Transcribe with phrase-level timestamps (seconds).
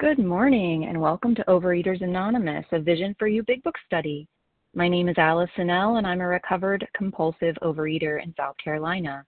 [0.00, 4.26] Good morning, and welcome to Overeaters Anonymous, a Vision for You Big Book study.
[4.74, 9.24] My name is Alice Sinnell, and I'm a recovered compulsive overeater in South Carolina.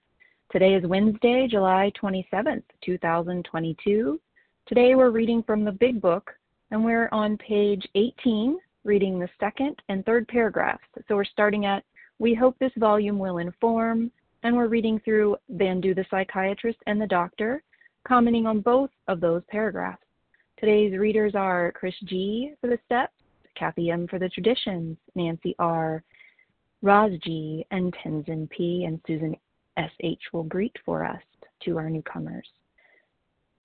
[0.51, 4.21] Today is Wednesday, July 27th, 2022.
[4.67, 6.33] Today we're reading from the Big Book,
[6.73, 10.83] and we're on page 18, reading the second and third paragraphs.
[11.07, 11.85] So we're starting at
[12.19, 14.11] We hope this volume will inform,
[14.43, 17.63] and we're reading through Bandhu the psychiatrist and the doctor,
[18.07, 20.03] commenting on both of those paragraphs.
[20.59, 22.55] Today's readers are Chris G.
[22.63, 23.13] for the steps,
[23.57, 24.09] Kathy M.
[24.09, 26.03] for the traditions, Nancy R.,
[26.81, 28.85] Roz G., and Tenzin P.
[28.85, 29.37] and Susan
[29.77, 30.23] S.H.
[30.33, 31.21] will greet for us
[31.65, 32.49] to our newcomers.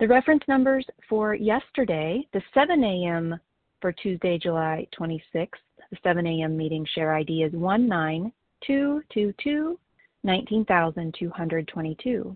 [0.02, 3.40] The reference numbers for yesterday, the 7 a.m.
[3.80, 5.52] for Tuesday, July 26th,
[5.92, 6.58] the 7 a.m.
[6.58, 9.80] meeting share ID is 19222
[10.26, 12.36] 19222.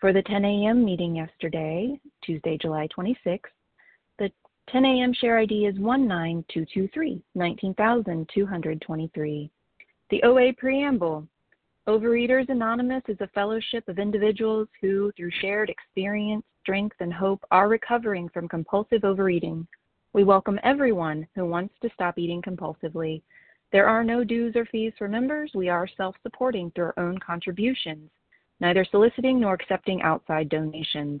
[0.00, 0.84] For the 10 a.m.
[0.84, 3.38] meeting yesterday, Tuesday, July 26th,
[4.70, 5.12] 10 a.m.
[5.12, 9.50] share ID is 19223, 19223.
[10.10, 11.26] The OA Preamble.
[11.86, 17.68] Overeaters Anonymous is a fellowship of individuals who, through shared experience, strength, and hope, are
[17.68, 19.66] recovering from compulsive overeating.
[20.14, 23.20] We welcome everyone who wants to stop eating compulsively.
[23.70, 25.50] There are no dues or fees for members.
[25.54, 28.10] We are self supporting through our own contributions,
[28.60, 31.20] neither soliciting nor accepting outside donations.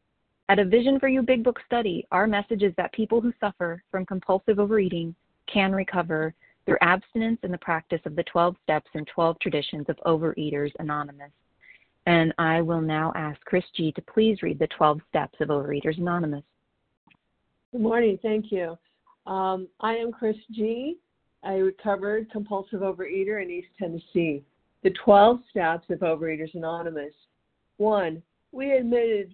[0.51, 3.81] At a Vision for You Big Book study, our message is that people who suffer
[3.89, 5.15] from compulsive overeating
[5.47, 6.33] can recover
[6.65, 11.31] through abstinence and the practice of the 12 steps and 12 traditions of Overeaters Anonymous.
[12.05, 13.93] And I will now ask Chris G.
[13.93, 16.43] to please read the 12 steps of Overeaters Anonymous.
[17.71, 18.19] Good morning.
[18.21, 18.77] Thank you.
[19.27, 20.97] Um, I am Chris G.,
[21.45, 24.43] a recovered compulsive overeater in East Tennessee.
[24.83, 27.13] The 12 steps of Overeaters Anonymous.
[27.77, 28.21] One,
[28.51, 29.33] we admitted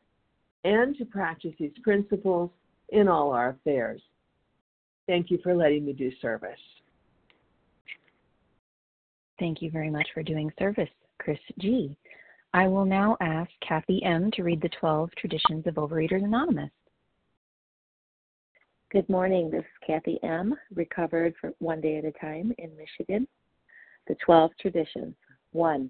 [0.63, 2.51] and to practice these principles
[2.89, 4.01] in all our affairs.
[5.07, 6.51] Thank you for letting me do service.
[9.39, 10.89] Thank you very much for doing service,
[11.19, 11.97] Chris G.
[12.53, 14.29] I will now ask Kathy M.
[14.31, 16.69] to read the 12 traditions of Overeaters Anonymous.
[18.91, 19.49] Good morning.
[19.49, 23.25] This is Kathy M., recovered for one day at a time in Michigan.
[24.07, 25.15] The 12 traditions.
[25.53, 25.89] 1.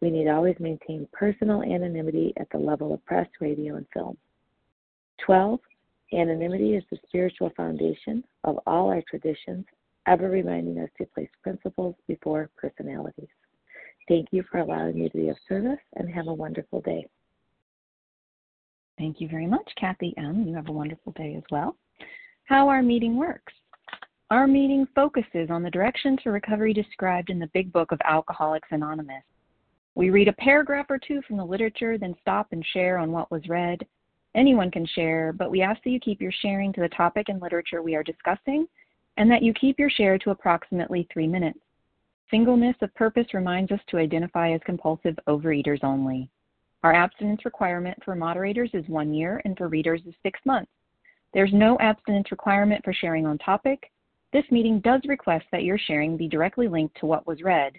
[0.00, 4.16] We need always maintain personal anonymity at the level of press, radio, and film.
[5.24, 5.60] 12.
[6.12, 9.64] Anonymity is the spiritual foundation of all our traditions,
[10.06, 13.28] ever reminding us to place principles before personalities.
[14.08, 17.06] Thank you for allowing me to be of service and have a wonderful day.
[18.98, 20.44] Thank you very much, Kathy M.
[20.46, 21.76] You have a wonderful day as well.
[22.44, 23.52] How our meeting works.
[24.30, 28.68] Our meeting focuses on the direction to recovery described in the Big Book of Alcoholics
[28.70, 29.22] Anonymous.
[29.96, 33.30] We read a paragraph or two from the literature, then stop and share on what
[33.30, 33.84] was read.
[34.34, 37.40] Anyone can share, but we ask that you keep your sharing to the topic and
[37.40, 38.68] literature we are discussing,
[39.16, 41.58] and that you keep your share to approximately three minutes.
[42.30, 46.28] Singleness of purpose reminds us to identify as compulsive overeaters only.
[46.82, 50.70] Our abstinence requirement for moderators is one year and for readers is six months.
[51.32, 53.90] There's no abstinence requirement for sharing on topic.
[54.34, 57.72] This meeting does request that your sharing be directly linked to what was read.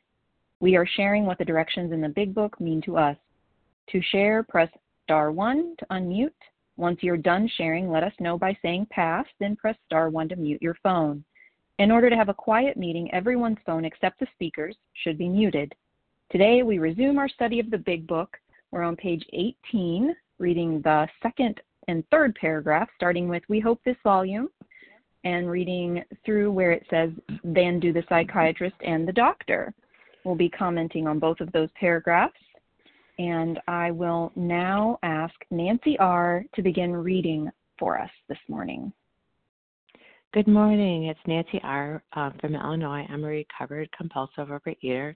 [0.60, 3.16] We are sharing what the directions in the Big Book mean to us.
[3.92, 4.70] To share, press
[5.04, 6.32] star 1 to unmute.
[6.78, 10.36] Once you're done sharing, let us know by saying pass, then press star 1 to
[10.36, 11.24] mute your phone.
[11.78, 15.76] In order to have a quiet meeting, everyone's phone except the speaker's should be muted.
[16.32, 18.36] Today, we resume our study of the Big Book.
[18.72, 23.96] We're on page 18, reading the second and third paragraph, starting with We hope this
[24.04, 24.50] volume,
[25.24, 27.12] and reading through where it says,
[27.44, 29.72] Then do the psychiatrist and the doctor
[30.28, 32.36] will be commenting on both of those paragraphs.
[33.18, 36.44] And I will now ask Nancy R.
[36.54, 38.92] to begin reading for us this morning.
[40.34, 41.06] Good morning.
[41.06, 42.04] It's Nancy R.
[42.14, 43.08] Uh, from Illinois.
[43.10, 45.16] I'm a recovered compulsive overeater.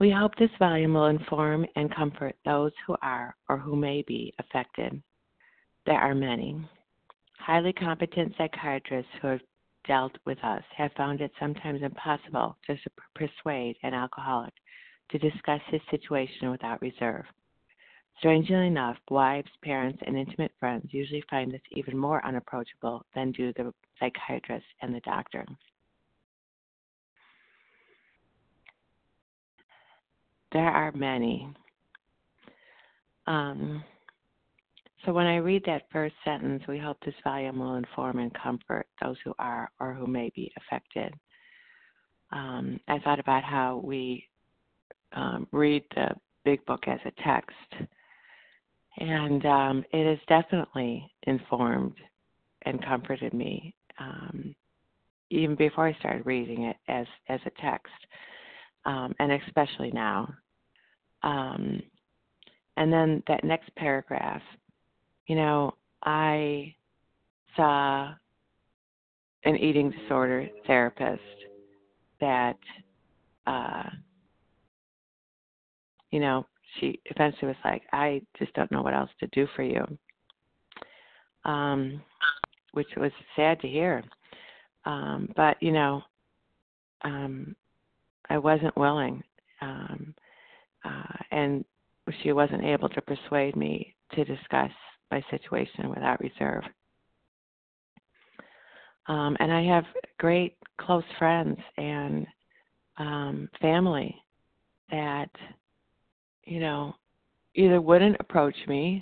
[0.00, 4.32] We hope this volume will inform and comfort those who are or who may be
[4.38, 5.00] affected.
[5.86, 6.56] There are many.
[7.38, 9.40] Highly competent psychiatrists who have
[9.86, 12.76] dealt with us have found it sometimes impossible to
[13.14, 14.52] persuade an alcoholic
[15.10, 17.24] to discuss his situation without reserve.
[18.18, 23.52] Strangely enough, wives, parents, and intimate friends usually find this even more unapproachable than do
[23.52, 25.46] the psychiatrist and the doctor.
[30.52, 31.48] There are many.
[33.26, 33.84] Um,
[35.08, 38.86] so when I read that first sentence, we hope this volume will inform and comfort
[39.02, 41.14] those who are or who may be affected.
[42.30, 44.28] Um, I thought about how we
[45.14, 46.08] um, read the
[46.44, 47.88] big book as a text,
[48.98, 51.96] and um, it has definitely informed
[52.66, 54.54] and comforted me um,
[55.30, 57.94] even before I started reading it as as a text,
[58.84, 60.30] um, and especially now.
[61.22, 61.80] Um,
[62.76, 64.42] and then that next paragraph
[65.28, 66.74] you know, I
[67.54, 68.12] saw
[69.44, 71.22] an eating disorder therapist
[72.20, 72.58] that,
[73.46, 73.84] uh,
[76.10, 76.46] you know,
[76.78, 79.84] she eventually was like, I just don't know what else to do for you.
[81.44, 82.02] Um,
[82.72, 84.02] which was sad to hear.
[84.84, 86.02] Um, but, you know,
[87.02, 87.54] um,
[88.30, 89.22] I wasn't willing.
[89.60, 90.14] Um,
[90.84, 91.64] uh, and
[92.22, 94.70] she wasn't able to persuade me to discuss
[95.10, 96.62] my situation without reserve.
[99.06, 99.84] Um, and I have
[100.18, 102.26] great close friends and
[102.98, 104.14] um, family
[104.90, 105.30] that,
[106.44, 106.94] you know,
[107.54, 108.98] either wouldn't approach me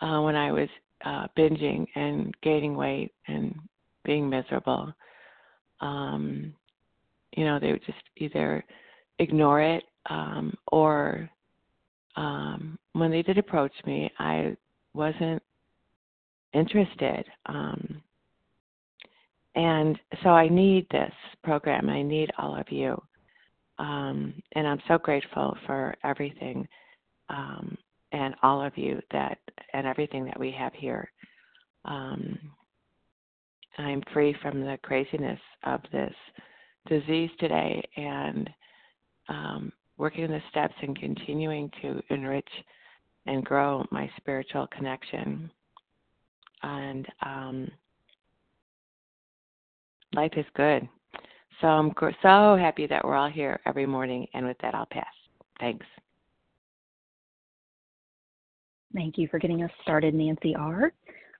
[0.00, 0.68] uh, when I was
[1.04, 3.54] uh, binging and gaining weight and
[4.04, 4.92] being miserable.
[5.80, 6.54] Um,
[7.36, 8.64] you know, they would just either
[9.18, 11.28] ignore it um, or
[12.16, 14.56] um, when they did approach me, I
[14.96, 15.42] wasn't
[16.52, 17.24] interested.
[17.46, 18.02] Um,
[19.54, 21.12] and so I need this
[21.44, 21.88] program.
[21.88, 23.00] I need all of you.
[23.78, 26.66] Um, and I'm so grateful for everything
[27.28, 27.76] um,
[28.12, 29.38] and all of you that
[29.72, 31.10] and everything that we have here.
[31.84, 32.38] Um,
[33.78, 36.14] I'm free from the craziness of this
[36.88, 38.48] disease today and
[39.28, 42.48] um, working the steps and continuing to enrich
[43.26, 45.50] and grow my spiritual connection.
[46.62, 47.70] And um,
[50.14, 50.88] life is good.
[51.60, 51.92] So I'm
[52.22, 54.26] so happy that we're all here every morning.
[54.34, 55.06] And with that, I'll pass.
[55.58, 55.86] Thanks.
[58.94, 60.92] Thank you for getting us started, Nancy R.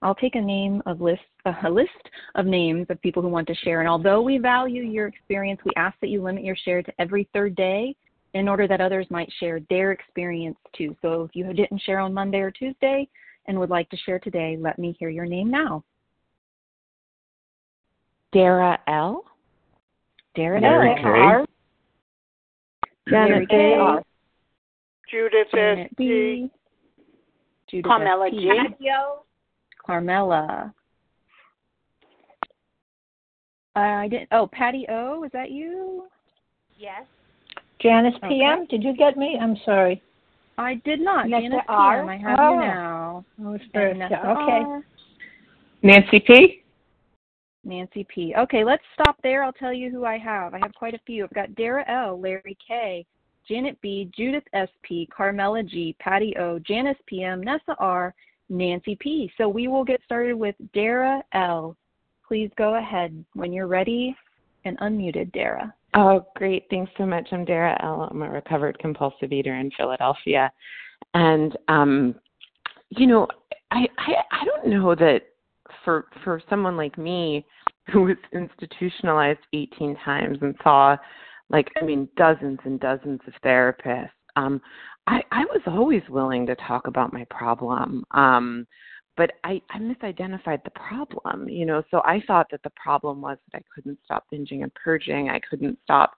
[0.02, 1.22] I'll take a name of list
[1.64, 1.90] a list
[2.34, 3.80] of names of people who want to share.
[3.80, 7.28] And although we value your experience, we ask that you limit your share to every
[7.32, 7.94] third day
[8.36, 10.94] in order that others might share their experience too.
[11.00, 13.08] So if you didn't share on Monday or Tuesday
[13.46, 15.82] and would like to share today, let me hear your name now.
[18.32, 19.24] Dara L.
[20.34, 21.46] Dara Mary L.
[23.06, 23.10] K.
[23.10, 23.76] Janet K.
[25.10, 25.94] Judith Janet S.
[25.96, 26.04] B.
[26.04, 26.50] G.
[27.70, 28.32] Judith Carmela S.
[28.32, 28.40] P.
[28.80, 28.90] G.
[29.84, 30.74] Carmela.
[33.74, 34.28] Uh, I didn't.
[34.32, 35.24] Oh, Patty O.
[35.24, 36.08] Is that you?
[36.76, 37.04] Yes.
[37.80, 38.28] Janice Okay.
[38.28, 39.38] PM, did you get me?
[39.40, 40.02] I'm sorry.
[40.58, 41.28] I did not.
[41.28, 41.96] Nessa Janice R.
[42.00, 42.08] PM.
[42.08, 42.50] I have Oh.
[42.54, 43.24] you now.
[43.40, 43.98] Oh, I was And first.
[43.98, 44.62] Nessa Okay.
[44.64, 44.84] R.
[45.82, 46.62] Nancy P.
[47.64, 48.34] Nancy P.
[48.36, 49.42] Okay, let's stop there.
[49.42, 50.54] I'll tell you who I have.
[50.54, 51.24] I have quite a few.
[51.24, 53.04] I've got Dara L, Larry K,
[53.46, 58.14] Janet B, Judith S P, Carmela G, Patty O, Janice PM, Nessa R,
[58.48, 59.30] Nancy P.
[59.36, 61.76] So we will get started with Dara L.
[62.26, 64.16] Please go ahead when you're ready
[64.64, 65.72] and unmuted, Dara.
[65.98, 66.66] Oh, great.
[66.68, 67.26] Thanks so much.
[67.32, 68.06] I'm Dara L.
[68.10, 70.52] I'm a recovered compulsive eater in Philadelphia.
[71.14, 72.14] And um,
[72.90, 73.26] you know,
[73.70, 75.22] I, I I don't know that
[75.84, 77.46] for for someone like me
[77.90, 80.98] who was institutionalized 18 times and saw
[81.48, 84.60] like I mean dozens and dozens of therapists, um,
[85.06, 88.04] I, I was always willing to talk about my problem.
[88.10, 88.66] Um,
[89.16, 91.82] but I, I misidentified the problem, you know.
[91.90, 95.30] So I thought that the problem was that I couldn't stop binging and purging.
[95.30, 96.12] I couldn't stop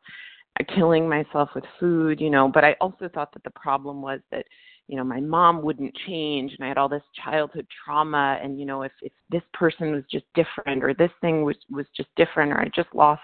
[0.58, 2.50] uh, killing myself with food, you know.
[2.52, 4.44] But I also thought that the problem was that,
[4.88, 8.38] you know, my mom wouldn't change, and I had all this childhood trauma.
[8.42, 11.86] And you know, if if this person was just different, or this thing was was
[11.96, 13.22] just different, or I just lost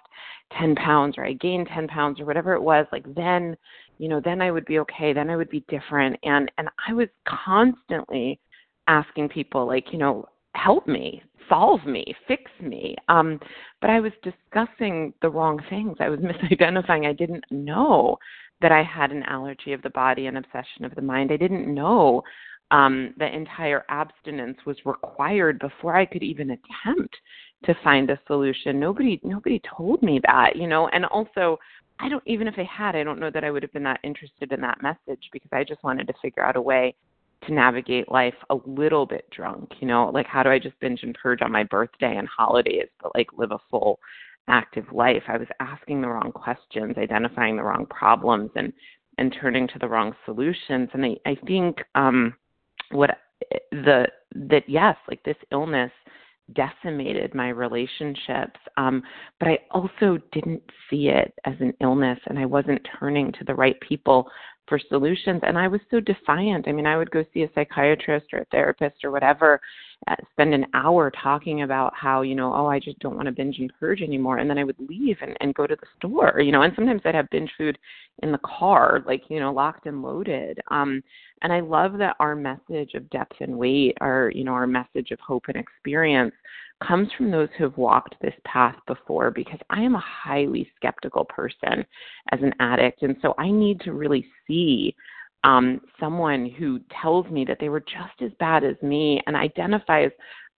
[0.58, 3.56] ten pounds, or I gained ten pounds, or whatever it was, like then,
[3.98, 5.12] you know, then I would be okay.
[5.12, 6.16] Then I would be different.
[6.22, 8.38] And and I was constantly
[8.88, 12.96] asking people like you know help me solve me fix me.
[13.08, 13.38] Um
[13.80, 15.96] but i was discussing the wrong things.
[16.00, 17.06] I was misidentifying.
[17.06, 18.16] I didn't know
[18.60, 21.32] that i had an allergy of the body and obsession of the mind.
[21.32, 22.22] I didn't know
[22.70, 27.14] um that entire abstinence was required before i could even attempt
[27.64, 28.78] to find a solution.
[28.78, 30.88] Nobody nobody told me that you know?
[30.88, 31.58] And also
[32.00, 34.00] i don't even if they had i don't know that i would have been that
[34.02, 36.94] interested in that message because i just wanted to figure out a way
[37.46, 41.02] to navigate life a little bit drunk you know like how do i just binge
[41.02, 43.98] and purge on my birthday and holidays but like live a full
[44.48, 45.22] active life?
[45.28, 48.72] I was asking the wrong questions identifying the wrong problems and
[49.16, 52.34] and turning to the wrong solutions and i i think um
[52.90, 53.10] what
[53.70, 55.92] the that yes like this illness
[56.54, 59.02] decimated my relationships um
[59.38, 63.54] but i also didn't see it as an illness and i wasn't turning to the
[63.54, 64.28] right people
[64.66, 65.40] for solutions.
[65.44, 66.68] And i was so defiant.
[66.68, 69.60] I mean i would go see a psychiatrist or a therapist or whatever
[70.08, 73.32] uh, spend an hour talking about how you know oh i just don't want to
[73.32, 74.38] binge and purge anymore.
[74.38, 77.02] And then i would leave and, and go to the store you know and sometimes
[77.04, 77.78] i'd have binge food
[78.22, 80.60] in the car like you know locked and loaded.
[80.70, 81.02] Um
[81.44, 85.12] and i love that our message of depth and weight our you know our message
[85.12, 86.34] of hope and experience
[86.86, 91.24] comes from those who have walked this path before because I am a highly skeptical
[91.24, 91.84] person
[92.32, 93.02] as an addict.
[93.02, 94.94] And so I need to really see
[95.44, 100.10] um, someone who tells me that they were just as bad as me and identifies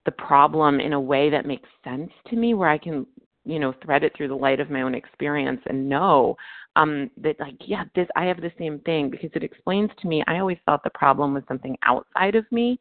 [0.04, 3.04] the problem in a way that makes sense to me, where I can,
[3.44, 6.36] you know, thread it through the light of my own experience and know
[6.76, 10.22] um, that, like, yeah, this I have the same thing because it explains to me.
[10.26, 12.78] I always thought the problem was something outside of me,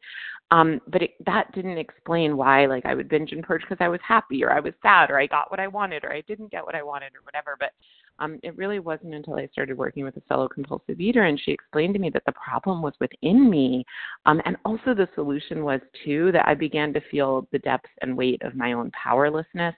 [0.50, 3.88] um, but it, that didn't explain why, like, I would binge and purge because I
[3.88, 6.52] was happy or I was sad or I got what I wanted or I didn't
[6.52, 7.56] get what I wanted or whatever.
[7.58, 7.72] But
[8.18, 11.52] um, it really wasn't until I started working with a fellow compulsive eater and she
[11.52, 13.84] explained to me that the problem was within me.
[14.24, 18.16] Um, and also the solution was, too, that I began to feel the depth and
[18.16, 19.74] weight of my own powerlessness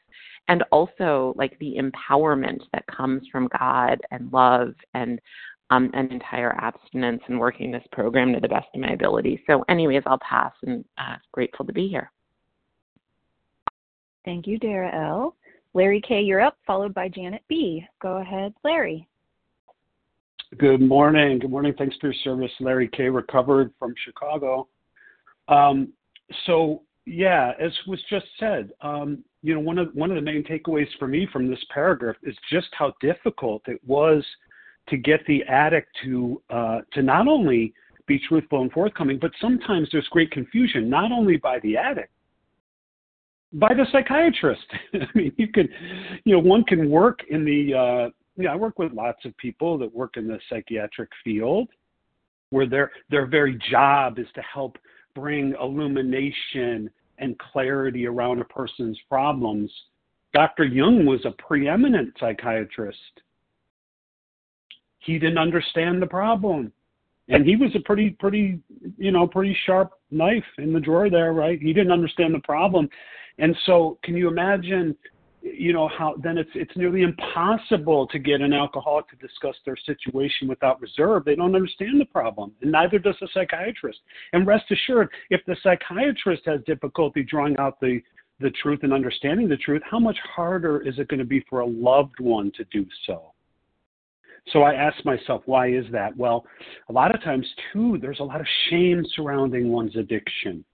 [0.49, 5.21] and also like the empowerment that comes from God and love and
[5.71, 9.42] um, an entire abstinence and working this program to the best of my ability.
[9.47, 12.11] So, anyways, I'll pass and uh, grateful to be here.
[14.25, 15.37] Thank you, Dara L.
[15.78, 17.87] Larry K., you're up, followed by Janet B.
[18.02, 19.06] Go ahead, Larry.
[20.58, 21.38] Good morning.
[21.38, 21.73] Good morning.
[21.78, 23.04] Thanks for your service, Larry K.
[23.04, 24.66] Recovered from Chicago.
[25.47, 25.92] Um,
[26.47, 30.42] so yeah, as was just said, um, you know, one of one of the main
[30.42, 34.25] takeaways for me from this paragraph is just how difficult it was
[34.88, 37.73] to get the addict to uh, to not only
[38.06, 42.11] be truthful and forthcoming, but sometimes there's great confusion, not only by the addict,
[43.52, 44.67] by the psychiatrist.
[44.95, 45.69] I mean, you can,
[46.25, 47.75] you know, one can work in the.
[47.75, 51.69] Uh, you know, I work with lots of people that work in the psychiatric field,
[52.50, 54.78] where their their very job is to help
[55.14, 59.71] bring illumination and clarity around a person's problems.
[60.35, 60.64] Dr.
[60.64, 62.99] Jung was a preeminent psychiatrist.
[65.00, 66.73] He didn't understand the problem.
[67.28, 68.61] And he was a pretty, pretty,
[68.97, 71.61] you know, pretty sharp knife in the drawer there, right?
[71.61, 72.88] He didn't understand the problem.
[73.38, 74.97] And so, can you imagine
[75.43, 79.77] you know how then it's it's nearly impossible to get an alcoholic to discuss their
[79.77, 84.00] situation without reserve they don't understand the problem and neither does the psychiatrist
[84.33, 88.00] and rest assured if the psychiatrist has difficulty drawing out the
[88.41, 91.61] the truth and understanding the truth how much harder is it going to be for
[91.61, 93.33] a loved one to do so
[94.52, 96.16] so I ask myself, why is that?
[96.16, 96.47] Well,
[96.88, 100.64] a lot of times, too, there's a lot of shame surrounding one's addiction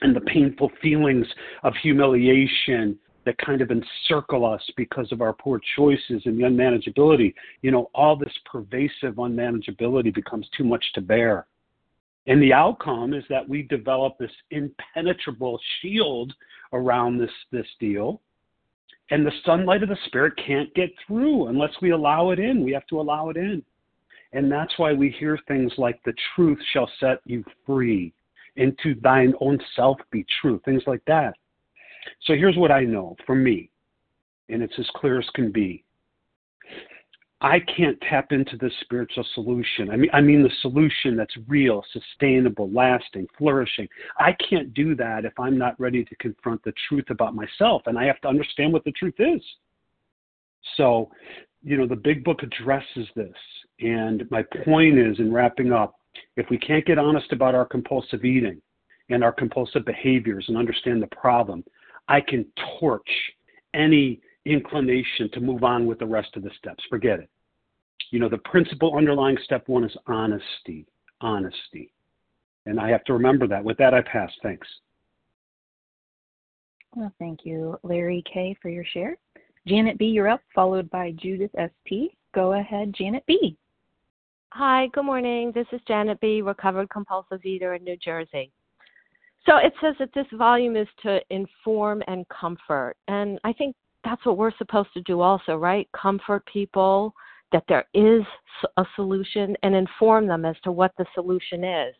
[0.00, 1.26] and the painful feelings
[1.62, 7.32] of humiliation that kind of encircle us because of our poor choices and the unmanageability.
[7.62, 11.46] You know, all this pervasive unmanageability becomes too much to bear.
[12.26, 16.32] And the outcome is that we develop this impenetrable shield
[16.72, 18.20] around this, this deal.
[19.12, 22.64] And the sunlight of the Spirit can't get through unless we allow it in.
[22.64, 23.62] We have to allow it in.
[24.32, 28.14] And that's why we hear things like, the truth shall set you free,
[28.56, 31.34] into thine own self be true, things like that.
[32.22, 33.68] So here's what I know for me,
[34.48, 35.84] and it's as clear as can be.
[37.44, 39.90] I can't tap into the spiritual solution.
[39.90, 43.88] I mean, I mean the solution that's real, sustainable, lasting, flourishing.
[44.16, 47.98] I can't do that if I'm not ready to confront the truth about myself, and
[47.98, 49.42] I have to understand what the truth is.
[50.76, 51.10] So,
[51.64, 53.34] you know, the big book addresses this,
[53.80, 55.96] and my point is, in wrapping up,
[56.36, 58.62] if we can't get honest about our compulsive eating
[59.10, 61.64] and our compulsive behaviors and understand the problem,
[62.06, 62.46] I can
[62.78, 63.10] torch
[63.74, 66.84] any inclination to move on with the rest of the steps.
[66.88, 67.28] Forget it.
[68.10, 70.86] You know, the principle underlying step one is honesty.
[71.20, 71.92] Honesty.
[72.66, 73.64] And I have to remember that.
[73.64, 74.30] With that, I pass.
[74.42, 74.66] Thanks.
[76.94, 79.16] Well, thank you, Larry K., for your share.
[79.66, 82.16] Janet B., you're up, followed by Judith S.P.
[82.34, 83.56] Go ahead, Janet B.
[84.50, 85.52] Hi, good morning.
[85.54, 88.50] This is Janet B., recovered compulsive eater in New Jersey.
[89.46, 92.96] So it says that this volume is to inform and comfort.
[93.08, 95.88] And I think that's what we're supposed to do also, right?
[95.92, 97.14] Comfort people
[97.52, 98.22] that there is
[98.76, 101.94] a solution and inform them as to what the solution is.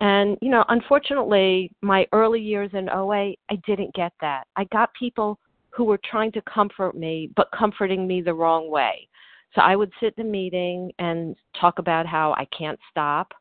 [0.00, 4.46] And, you know, unfortunately, my early years in OA, I didn't get that.
[4.56, 5.38] I got people
[5.70, 9.08] who were trying to comfort me, but comforting me the wrong way.
[9.54, 13.32] So I would sit in a meeting and talk about how I can't stop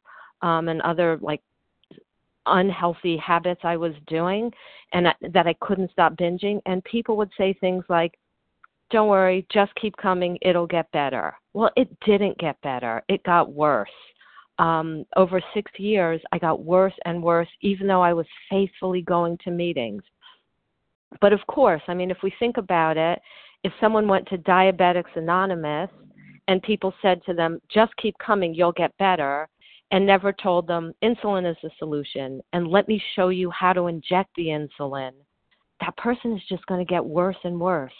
[0.41, 1.41] um, and other like
[2.45, 4.51] unhealthy habits I was doing
[4.93, 6.61] and that I couldn't stop binging.
[6.65, 8.13] And people would say things like,
[8.91, 11.33] don't worry, just keep coming, it'll get better.
[11.53, 13.89] Well, it didn't get better, it got worse.
[14.57, 19.37] Um, over six years, I got worse and worse, even though I was faithfully going
[19.43, 20.03] to meetings.
[21.19, 23.19] But of course, I mean, if we think about it,
[23.63, 25.89] if someone went to Diabetics Anonymous
[26.47, 29.49] and people said to them, just keep coming, you'll get better,
[29.91, 33.87] and never told them insulin is the solution and let me show you how to
[33.87, 35.11] inject the insulin,
[35.79, 37.93] that person is just going to get worse and worse.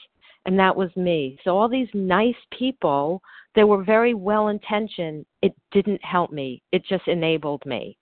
[0.46, 1.40] And that was me.
[1.44, 3.22] So, all these nice people,
[3.56, 5.26] they were very well intentioned.
[5.42, 7.98] It didn't help me, it just enabled me.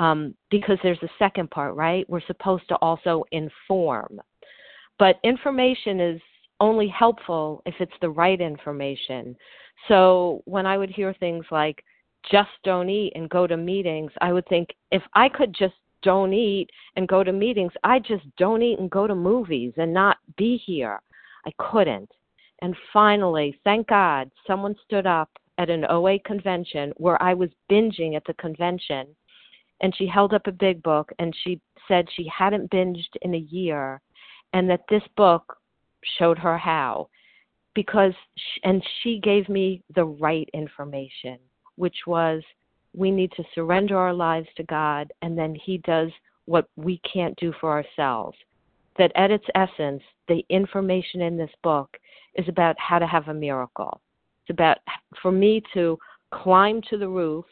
[0.00, 2.08] Um, because there's a second part, right?
[2.10, 4.20] We're supposed to also inform.
[4.98, 6.20] But information is
[6.58, 9.36] only helpful if it's the right information.
[9.88, 11.84] So, when I would hear things like,
[12.30, 16.32] just don't eat and go to meetings, I would think if I could just don't
[16.32, 20.18] eat and go to meetings, I just don't eat and go to movies and not
[20.36, 21.00] be here.
[21.46, 22.10] I couldn't.
[22.62, 28.16] And finally, thank God, someone stood up at an OA convention where I was binging
[28.16, 29.06] at the convention.
[29.80, 33.38] And she held up a big book and she said she hadn't binged in a
[33.38, 34.00] year
[34.52, 35.58] and that this book
[36.18, 37.08] showed her how.
[37.74, 38.14] Because,
[38.62, 41.38] and she gave me the right information
[41.76, 42.42] which was
[42.94, 46.10] we need to surrender our lives to God, and then He does
[46.46, 48.36] what we can't do for ourselves.
[48.98, 51.96] That at its essence, the information in this book
[52.36, 54.00] is about how to have a miracle.
[54.42, 54.78] It's about
[55.20, 55.98] for me to
[56.32, 57.44] climb to the roof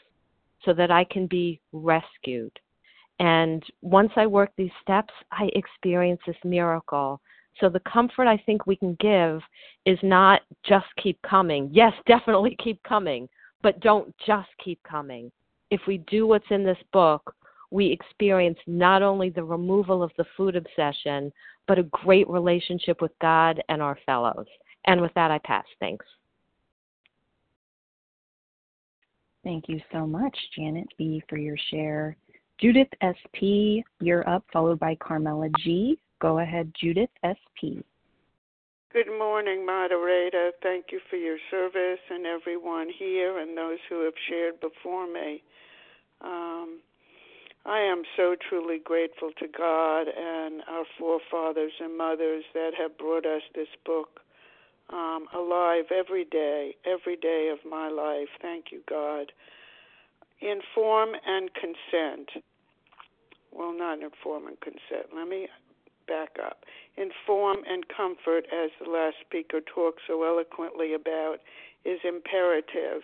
[0.64, 2.52] so that I can be rescued.
[3.18, 7.20] And once I work these steps, I experience this miracle.
[7.60, 9.40] So the comfort I think we can give
[9.84, 11.68] is not just keep coming.
[11.72, 13.28] Yes, definitely keep coming,
[13.62, 15.30] but don't just keep coming.
[15.70, 17.34] If we do what's in this book,
[17.72, 21.32] we experience not only the removal of the food obsession,
[21.66, 24.46] but a great relationship with God and our fellows.
[24.84, 25.64] And with that, I pass.
[25.80, 26.04] Thanks.
[29.42, 32.16] Thank you so much, Janet B., for your share.
[32.60, 35.98] Judith S.P., you're up, followed by Carmela G.
[36.20, 37.82] Go ahead, Judith S.P.
[38.92, 40.52] Good morning, moderator.
[40.62, 45.42] Thank you for your service and everyone here and those who have shared before me.
[46.20, 46.80] Um,
[47.64, 53.24] I am so truly grateful to God and our forefathers and mothers that have brought
[53.24, 54.20] us this book
[54.90, 58.28] um, alive every day, every day of my life.
[58.40, 59.32] Thank you, God.
[60.40, 62.30] Inform and consent.
[63.52, 65.14] Well, not inform and consent.
[65.14, 65.46] Let me
[66.08, 66.64] back up.
[66.96, 71.36] Inform and comfort, as the last speaker talked so eloquently about,
[71.84, 73.02] is imperative.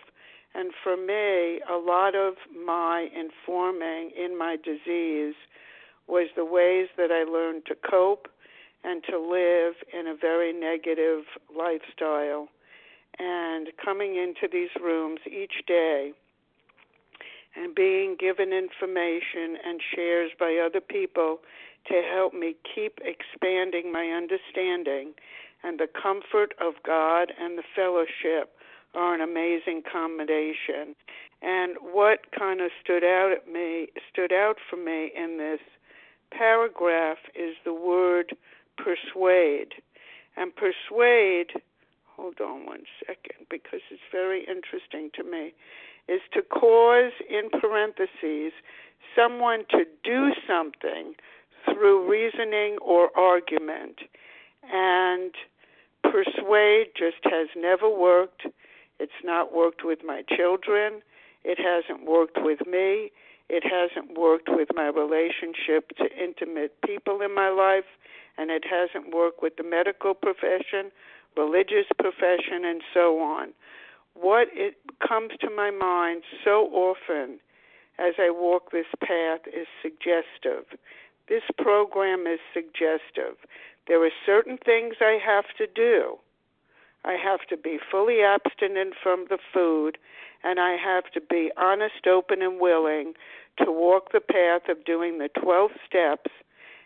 [0.55, 2.35] And for me, a lot of
[2.65, 5.35] my informing in my disease
[6.07, 8.27] was the ways that I learned to cope
[8.83, 12.47] and to live in a very negative lifestyle.
[13.19, 16.13] And coming into these rooms each day
[17.55, 21.39] and being given information and shares by other people
[21.87, 25.13] to help me keep expanding my understanding
[25.63, 28.55] and the comfort of God and the fellowship
[28.95, 30.95] are an amazing combination.
[31.41, 35.61] And what kind of stood out at me stood out for me in this
[36.31, 38.35] paragraph is the word
[38.77, 39.73] persuade.
[40.35, 41.51] And persuade,
[42.05, 45.53] hold on one second because it's very interesting to me,
[46.07, 48.53] is to cause, in parentheses,
[49.15, 51.13] someone to do something
[51.65, 53.99] through reasoning or argument.
[54.71, 55.33] And
[56.03, 58.45] persuade just has never worked.
[58.99, 61.01] It's not worked with my children.
[61.43, 63.11] It hasn't worked with me.
[63.47, 67.87] It hasn't worked with my relationship to intimate people in my life.
[68.37, 70.91] And it hasn't worked with the medical profession,
[71.35, 73.49] religious profession, and so on.
[74.13, 77.39] What it comes to my mind so often
[77.97, 80.65] as I walk this path is suggestive.
[81.27, 83.37] This program is suggestive.
[83.87, 86.17] There are certain things I have to do
[87.05, 89.97] I have to be fully abstinent from the food,
[90.43, 93.13] and I have to be honest, open, and willing
[93.63, 96.31] to walk the path of doing the 12 steps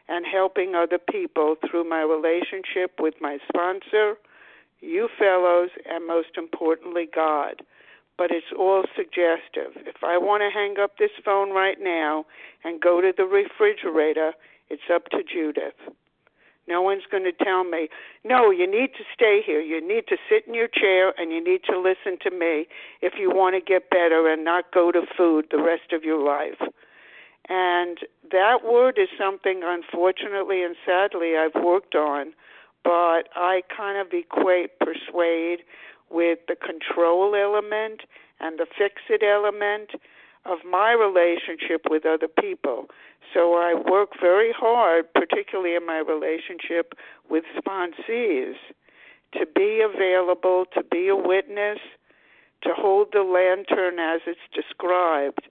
[0.08, 4.16] and helping other people through my relationship with my sponsor,
[4.82, 7.62] you fellows, and most importantly, God.
[8.18, 9.82] But it's all suggestive.
[9.88, 12.26] If I want to hang up this phone right now
[12.64, 14.34] and go to the refrigerator,
[14.70, 15.74] it's up to Judith.
[16.68, 17.90] No one's going to tell me,
[18.24, 19.60] no, you need to stay here.
[19.60, 22.68] You need to sit in your chair and you need to listen to me
[23.02, 26.24] if you want to get better and not go to food the rest of your
[26.24, 26.62] life.
[27.50, 28.00] And
[28.32, 32.34] that word is something, unfortunately and sadly, I've worked on,
[32.84, 35.60] but I kind of equate persuade
[36.10, 38.02] with the control element
[38.40, 39.92] and the fix it element
[40.46, 42.88] of my relationship with other people.
[43.34, 46.94] So I work very hard, particularly in my relationship
[47.30, 48.56] with sponsees,
[49.34, 51.80] to be available, to be a witness,
[52.64, 55.48] to hold the lantern as it's described.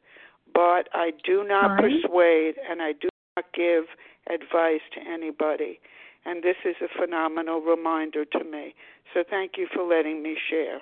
[0.55, 3.85] But I do not persuade and I do not give
[4.29, 5.81] advice to anybody.
[6.25, 8.75] And this is a phenomenal reminder to me.
[9.13, 10.81] So thank you for letting me share.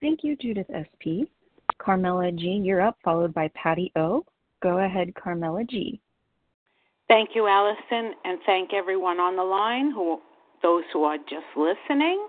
[0.00, 1.28] Thank you, Judith SP.
[1.80, 4.24] Carmela G., you're up, followed by Patty O.
[4.62, 6.00] Go ahead, Carmela G.
[7.08, 10.20] Thank you, Allison, and thank everyone on the line, who
[10.62, 12.26] those who are just listening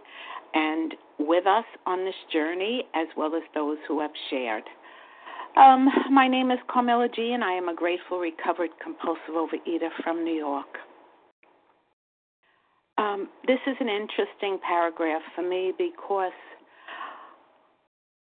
[0.53, 4.63] and with us on this journey, as well as those who have shared.
[5.57, 10.23] Um, my name is Carmela G., and I am a grateful, recovered, compulsive overeater from
[10.23, 10.77] New York.
[12.97, 16.31] Um, this is an interesting paragraph for me because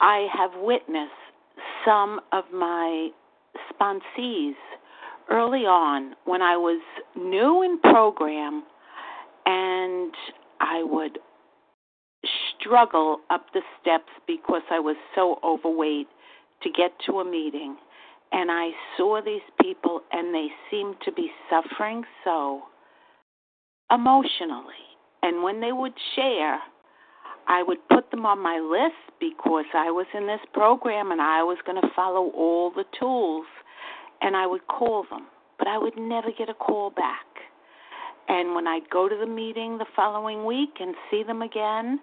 [0.05, 1.12] I have witnessed
[1.83, 3.09] some of my
[3.73, 4.53] sponsees
[5.31, 6.83] early on when I was
[7.17, 8.64] new in program
[9.47, 10.12] and
[10.61, 11.19] I would
[12.61, 16.09] struggle up the steps because I was so overweight
[16.64, 17.79] to get to a meeting.
[18.31, 22.64] And I saw these people and they seemed to be suffering so
[23.90, 24.85] emotionally.
[25.23, 26.59] And when they would share,
[27.46, 31.42] I would put them on my list because I was in this program and I
[31.42, 33.46] was going to follow all the tools
[34.22, 35.26] and I would call them,
[35.59, 37.26] but I would never get a call back.
[38.28, 42.00] And when I'd go to the meeting the following week and see them again,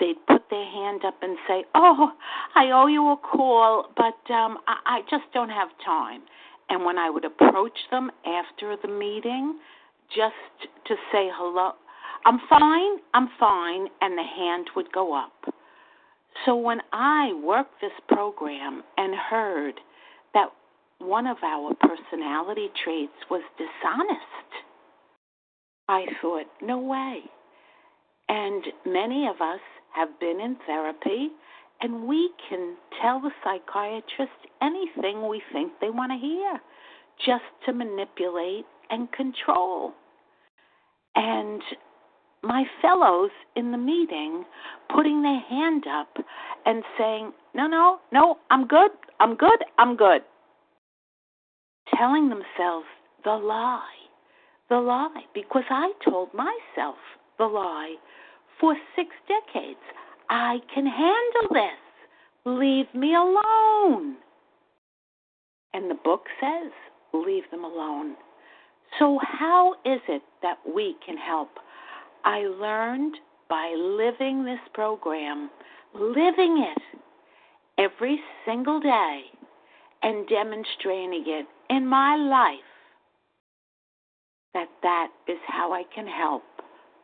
[0.00, 2.12] they'd put their hand up and say, "Oh,
[2.54, 6.22] I owe you a call, but um I, I just don't have time."
[6.68, 9.58] And when I would approach them after the meeting,
[10.08, 10.34] just
[10.86, 11.74] to say hello,
[12.26, 15.54] I'm fine, I'm fine, and the hand would go up.
[16.44, 19.74] So when I worked this program and heard
[20.34, 20.48] that
[20.98, 24.50] one of our personality traits was dishonest,
[25.88, 27.20] I thought, no way.
[28.28, 29.60] And many of us
[29.94, 31.28] have been in therapy,
[31.80, 36.60] and we can tell the psychiatrist anything we think they want to hear
[37.24, 39.92] just to manipulate and control.
[41.14, 41.62] And
[42.42, 44.44] my fellows in the meeting
[44.94, 46.16] putting their hand up
[46.64, 50.22] and saying, No, no, no, I'm good, I'm good, I'm good.
[51.96, 52.86] Telling themselves
[53.24, 53.80] the lie,
[54.68, 56.96] the lie, because I told myself
[57.38, 57.94] the lie
[58.60, 59.80] for six decades.
[60.28, 61.80] I can handle this.
[62.44, 64.16] Leave me alone.
[65.72, 66.72] And the book says,
[67.12, 68.16] leave them alone.
[68.98, 71.50] So, how is it that we can help?
[72.26, 73.14] I learned
[73.48, 75.48] by living this program,
[75.94, 76.98] living it
[77.78, 79.22] every single day,
[80.02, 82.58] and demonstrating it in my life
[84.54, 86.42] that that is how I can help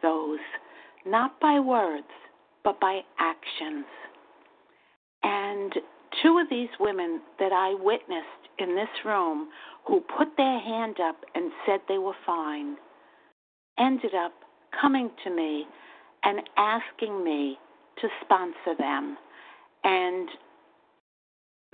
[0.03, 0.41] those,
[1.07, 2.07] not by words,
[2.65, 3.87] but by actions.
[5.23, 5.73] And
[6.21, 8.27] two of these women that I witnessed
[8.59, 9.51] in this room
[9.87, 12.77] who put their hand up and said they were fine
[13.79, 14.33] ended up
[14.81, 15.67] coming to me
[16.25, 17.59] and asking me
[18.01, 19.17] to sponsor them.
[19.85, 20.29] And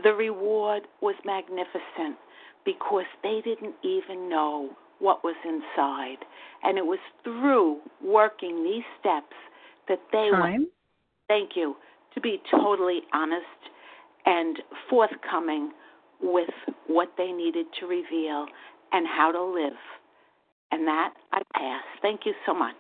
[0.03, 2.17] the reward was magnificent
[2.65, 6.25] because they didn't even know what was inside.
[6.63, 9.37] And it was through working these steps
[9.89, 10.63] that they Time.
[10.63, 10.67] were,
[11.29, 11.77] thank you,
[12.15, 13.45] to be totally honest
[14.27, 14.59] and
[14.91, 15.73] forthcoming
[16.21, 16.51] with
[16.87, 18.47] what they needed to reveal
[18.93, 19.79] and how to live.
[20.71, 21.83] And that I pass.
[22.03, 22.77] Thank you so much.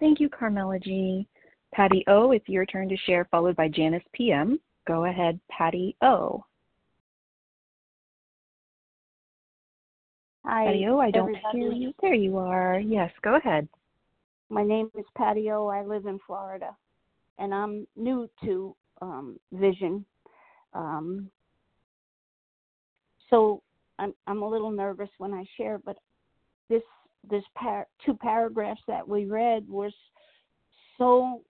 [0.00, 1.26] Thank you, Carmela G.
[1.74, 4.58] Patty O, it's your turn to share, followed by Janice PM.
[4.86, 6.44] Go ahead, Patty O.
[10.44, 11.58] Hi, Patty O, I don't everybody.
[11.58, 11.92] hear you.
[12.00, 12.78] There you are.
[12.80, 13.68] Yes, go ahead.
[14.48, 15.66] My name is Patty O.
[15.66, 16.74] I live in Florida,
[17.38, 20.06] and I'm new to um, vision.
[20.72, 21.30] Um,
[23.28, 23.62] so
[23.98, 25.98] I'm I'm a little nervous when I share, but
[26.68, 26.82] this
[27.28, 29.92] this par- two paragraphs that we read was
[30.96, 31.42] so.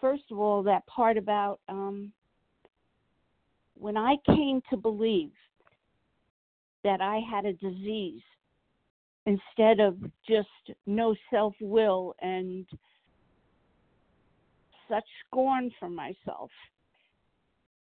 [0.00, 2.12] First of all, that part about um,
[3.74, 5.30] when I came to believe
[6.82, 8.22] that I had a disease
[9.26, 9.96] instead of
[10.28, 10.48] just
[10.86, 12.66] no self will and
[14.88, 16.50] such scorn for myself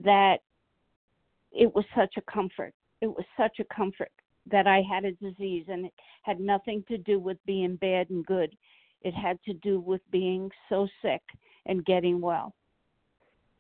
[0.03, 0.39] that
[1.53, 2.73] it was such a comfort.
[3.01, 4.11] It was such a comfort
[4.51, 8.25] that I had a disease and it had nothing to do with being bad and
[8.25, 8.55] good.
[9.03, 11.23] It had to do with being so sick
[11.67, 12.55] and getting well.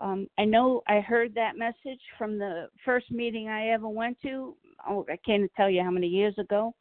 [0.00, 4.56] Um, I know I heard that message from the first meeting I ever went to.
[4.88, 6.74] Oh, I can't tell you how many years ago,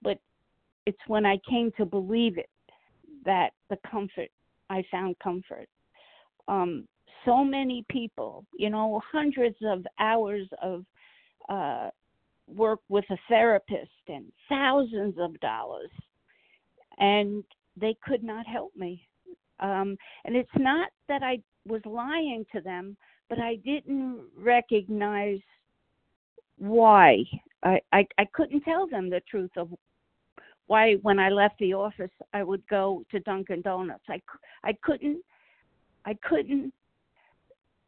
[0.00, 0.18] but
[0.86, 2.50] it's when I came to believe it
[3.24, 4.28] that the comfort
[4.70, 5.68] I found comfort.
[6.48, 6.86] Um,
[7.24, 10.84] so many people, you know, hundreds of hours of
[11.48, 11.90] uh,
[12.54, 15.90] work with a therapist and thousands of dollars,
[16.98, 17.44] and
[17.76, 19.06] they could not help me.
[19.60, 22.96] Um, and it's not that I was lying to them,
[23.28, 25.40] but I didn't recognize
[26.58, 27.18] why.
[27.62, 29.70] I, I I couldn't tell them the truth of
[30.66, 34.04] why when I left the office I would go to Dunkin' Donuts.
[34.08, 34.20] I
[34.64, 35.22] I couldn't
[36.04, 36.72] I couldn't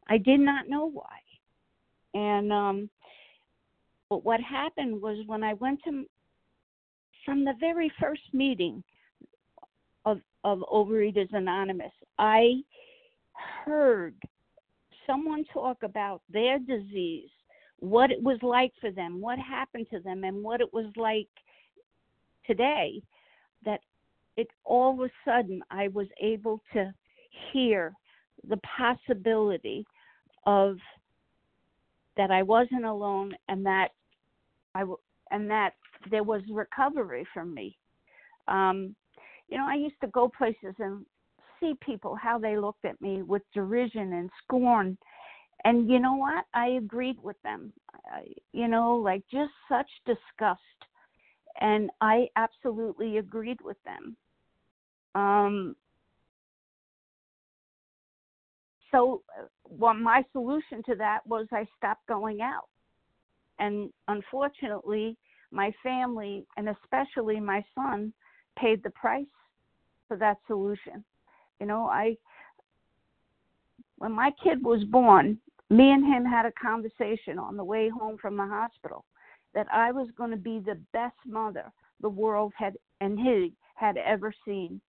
[0.07, 1.17] I did not know why.
[2.13, 2.89] And um
[4.09, 6.05] but what happened was when I went to
[7.23, 8.83] from the very first meeting
[10.05, 12.61] of of Overeaters Anonymous, I
[13.65, 14.15] heard
[15.07, 17.29] someone talk about their disease,
[17.79, 21.27] what it was like for them, what happened to them, and what it was like
[22.45, 23.01] today.
[23.65, 23.79] That
[24.37, 26.93] it all of a sudden I was able to
[27.51, 27.93] hear
[28.47, 29.85] the possibility
[30.45, 30.77] of
[32.17, 33.89] that I wasn't alone and that
[34.73, 34.99] I w-
[35.31, 35.73] and that
[36.09, 37.77] there was recovery for me.
[38.47, 38.95] Um,
[39.47, 41.05] you know, I used to go places and
[41.59, 44.97] see people how they looked at me with derision and scorn.
[45.63, 46.45] And you know what?
[46.53, 47.73] I agreed with them.
[48.11, 50.61] I, you know, like just such disgust.
[51.61, 54.17] And I absolutely agreed with them.
[55.15, 55.75] Um,
[58.91, 62.67] so, uh, well, my solution to that was I stopped going out.
[63.59, 65.17] And unfortunately,
[65.51, 68.13] my family and especially my son
[68.57, 69.25] paid the price
[70.07, 71.03] for that solution.
[71.59, 72.17] You know, I
[73.97, 75.37] when my kid was born,
[75.69, 79.05] me and him had a conversation on the way home from the hospital
[79.53, 81.71] that I was going to be the best mother
[82.01, 84.81] the world had and he had ever seen.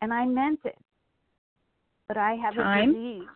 [0.00, 0.78] And I meant it.
[2.08, 2.90] But I have Time.
[2.90, 3.28] a disease.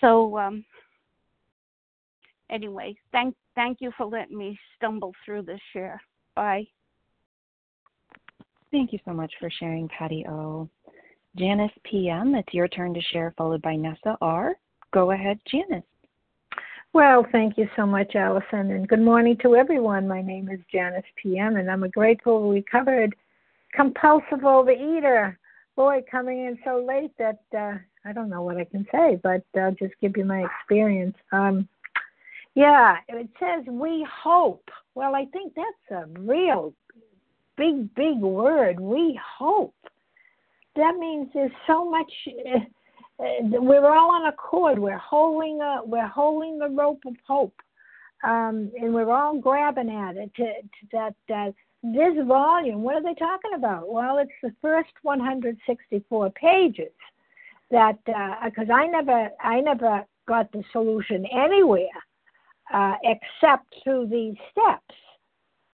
[0.00, 0.64] So um
[2.48, 6.00] anyway, thank thank you for letting me stumble through this share.
[6.36, 6.66] Bye.
[8.70, 10.68] Thank you so much for sharing, Patty O.
[11.36, 14.54] Janice PM, it's your turn to share, followed by Nessa R.
[14.92, 15.84] Go ahead, Janice.
[16.92, 20.08] Well, thank you so much, Allison, and good morning to everyone.
[20.08, 23.14] My name is Janice PM, and I'm a grateful recovered
[23.72, 25.36] compulsive overeater.
[25.80, 29.42] Boy, coming in so late that uh, I don't know what I can say, but
[29.58, 31.16] I'll just give you my experience.
[31.32, 31.66] Um,
[32.54, 34.68] yeah, it says we hope.
[34.94, 36.74] Well, I think that's a real
[37.56, 38.78] big, big word.
[38.78, 39.74] We hope.
[40.76, 42.12] That means there's so much.
[42.28, 44.78] Uh, uh, we're all on a cord.
[44.78, 47.56] We're holding a, we're holding the rope of hope,
[48.22, 50.30] um, and we're all grabbing at it.
[50.34, 52.82] To, to that uh, this volume.
[52.82, 53.90] What are they talking about?
[53.90, 56.92] Well, it's the first 164 pages.
[57.70, 61.86] That because uh, I never I never got the solution anywhere
[62.72, 64.94] uh, except through these steps.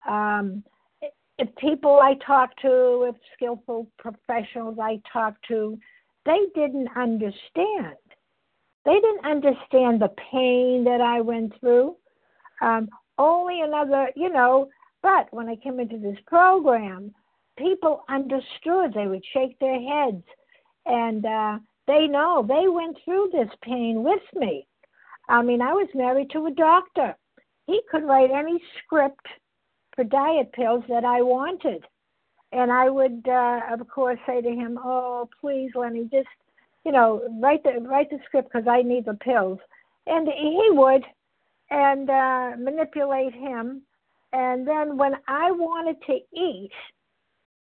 [0.08, 0.64] Um,
[1.38, 5.78] if people I talk to, if skillful professionals I talk to,
[6.26, 7.98] they didn't understand.
[8.86, 11.96] They didn't understand the pain that I went through.
[12.62, 14.70] Um, only another, you know,
[15.02, 17.14] but when I came into this program,
[17.58, 18.94] people understood.
[18.94, 20.24] They would shake their heads
[20.86, 24.68] and uh, they know they went through this pain with me.
[25.30, 27.16] I mean, I was married to a doctor.
[27.68, 29.26] He could write any script
[29.96, 31.84] for diet pills that I wanted.
[32.52, 36.28] And I would, uh, of course, say to him, "Oh, please, Lenny, just,
[36.84, 39.60] you know, write the write the script because I need the pills."
[40.06, 41.06] And he would,
[41.70, 43.84] and uh, manipulate him.
[44.34, 46.72] And then when I wanted to eat,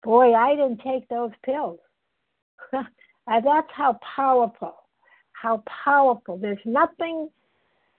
[0.02, 1.78] boy, I didn't take those pills.
[2.72, 4.74] That's how powerful,
[5.32, 6.38] how powerful.
[6.38, 7.28] There's nothing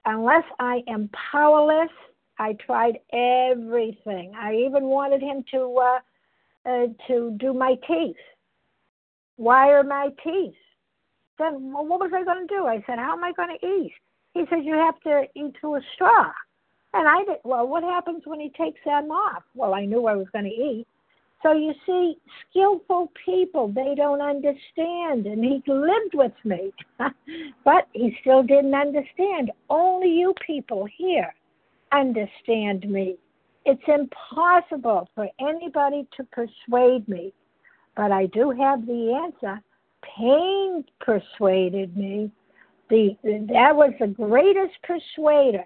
[0.06, 1.92] unless I am powerless,
[2.38, 4.34] I tried everything.
[4.38, 6.00] I even wanted him to uh,
[6.70, 8.16] uh, to do my teeth,
[9.38, 10.56] wire my teeth.
[11.38, 12.66] Then well, what was I going to do?
[12.66, 13.94] I said, how am I going to eat?
[14.34, 16.32] He said, you have to eat through a straw.
[16.96, 17.40] And I did.
[17.44, 19.44] Well, what happens when he takes them off?
[19.54, 20.88] Well, I knew I was going to eat.
[21.44, 22.16] So you see,
[22.50, 25.28] skillful people, they don't understand.
[25.28, 26.72] And he lived with me,
[27.66, 29.52] but he still didn't understand.
[29.70, 31.36] Only you people here
[31.92, 33.18] understand me.
[33.66, 37.34] It's impossible for anybody to persuade me,
[37.98, 39.62] but I do have the answer.
[40.18, 42.32] Pain persuaded me.
[42.90, 45.66] The, that was the greatest persuader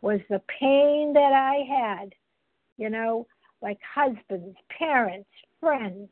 [0.00, 2.14] was the pain that I had.
[2.76, 3.26] You know,
[3.62, 5.28] like husbands, parents,
[5.60, 6.08] friends.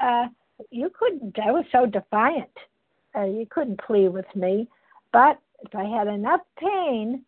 [0.00, 0.26] Uh,
[0.70, 2.50] you couldn't, I was so defiant.
[3.16, 4.68] Uh, you couldn't plead with me.
[5.12, 7.24] But if I had enough pain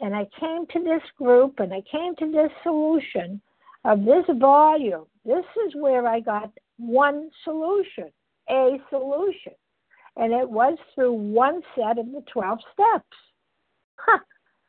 [0.00, 3.40] and I came to this group and I came to this solution
[3.84, 8.10] of this volume, this is where I got one solution,
[8.50, 9.52] a solution.
[10.16, 13.16] And it was through one set of the 12 steps.
[13.96, 14.18] Huh,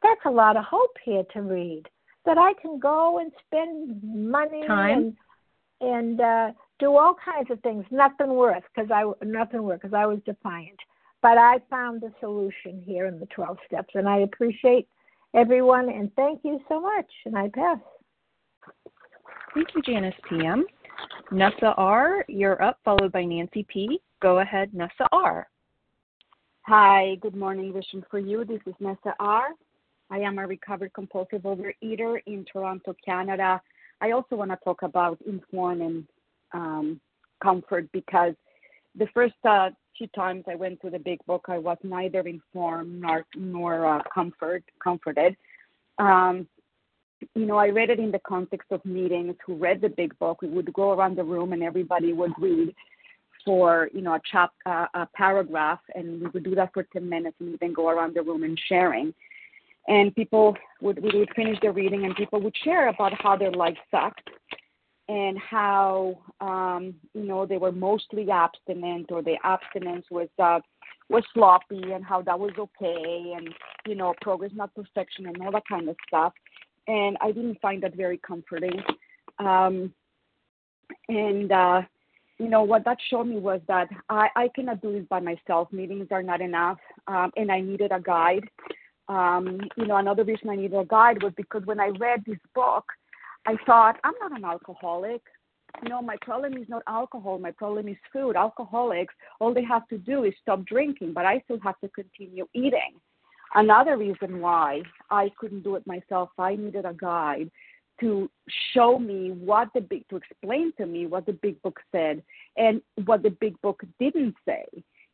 [0.06, 1.84] that's a lot of hope here to read
[2.26, 4.98] that I can go and spend money Time.
[4.98, 5.18] and
[5.82, 7.86] and uh, do all kinds of things.
[7.92, 10.80] Nothing worth because I nothing worth because I was defiant.
[11.22, 14.88] But I found the solution here in the twelve steps, and I appreciate
[15.34, 17.12] everyone and thank you so much.
[17.26, 17.80] And I pass.
[19.54, 20.66] Thank you, Janice PM.
[21.32, 24.00] Nessa R, you're up, followed by Nancy P.
[24.22, 25.48] Go ahead, Nessa R.
[26.64, 28.44] Hi, good morning, Vision for You.
[28.44, 29.50] This is Nessa R.
[30.16, 33.62] I am a recovered compulsive overeater in Toronto, Canada.
[34.00, 36.08] I also want to talk about inform and
[36.54, 37.02] um,
[37.44, 38.34] comfort because
[38.98, 43.02] the first uh, two times I went to the big book, I was neither informed
[43.02, 45.36] nor nor uh, comfort comforted.
[45.98, 46.48] Um,
[47.34, 49.36] you know, I read it in the context of meetings.
[49.46, 50.42] Who read the big book?
[50.42, 52.74] We would go around the room and everybody would read
[53.44, 57.10] for you know a chap uh, a paragraph, and we would do that for ten
[57.10, 59.14] minutes, and then go around the room and sharing.
[59.88, 63.52] And people would we would finish their reading, and people would share about how their
[63.52, 64.30] life sucked,
[65.08, 70.60] and how um, you know they were mostly abstinent, or the abstinence was uh,
[71.10, 73.50] was sloppy, and how that was okay, and
[73.88, 76.34] you know progress not perfection, and all that kind of stuff.
[76.88, 78.82] And I didn't find that very comforting.
[79.40, 79.94] Um,
[81.08, 81.82] and uh,
[82.38, 85.72] you know what that showed me was that I, I cannot do this by myself.
[85.72, 88.50] Meetings are not enough, um, and I needed a guide.
[89.08, 92.40] Um, you know, another reason I needed a guide was because when I read this
[92.54, 92.86] book,
[93.46, 95.22] I thought I'm not an alcoholic.
[95.84, 97.38] You know, my problem is not alcohol.
[97.38, 98.36] My problem is food.
[98.36, 102.48] Alcoholics, all they have to do is stop drinking, but I still have to continue
[102.54, 102.94] eating.
[103.54, 104.82] Another reason why
[105.12, 107.52] I couldn't do it myself, I needed a guide
[108.00, 108.30] to
[108.74, 112.22] show me what the big to explain to me what the big book said
[112.58, 114.66] and what the big book didn't say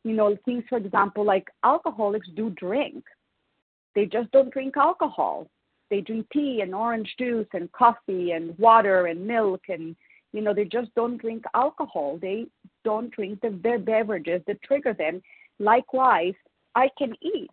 [0.04, 3.04] you know things for example like alcoholics do drink
[3.94, 5.48] they just don't drink alcohol.
[5.90, 9.94] They drink tea and orange juice and coffee and water and milk and
[10.32, 12.18] you know they just don't drink alcohol.
[12.20, 12.46] They
[12.84, 15.22] don't drink the beverages that trigger them.
[15.58, 16.34] Likewise
[16.74, 17.50] i can eat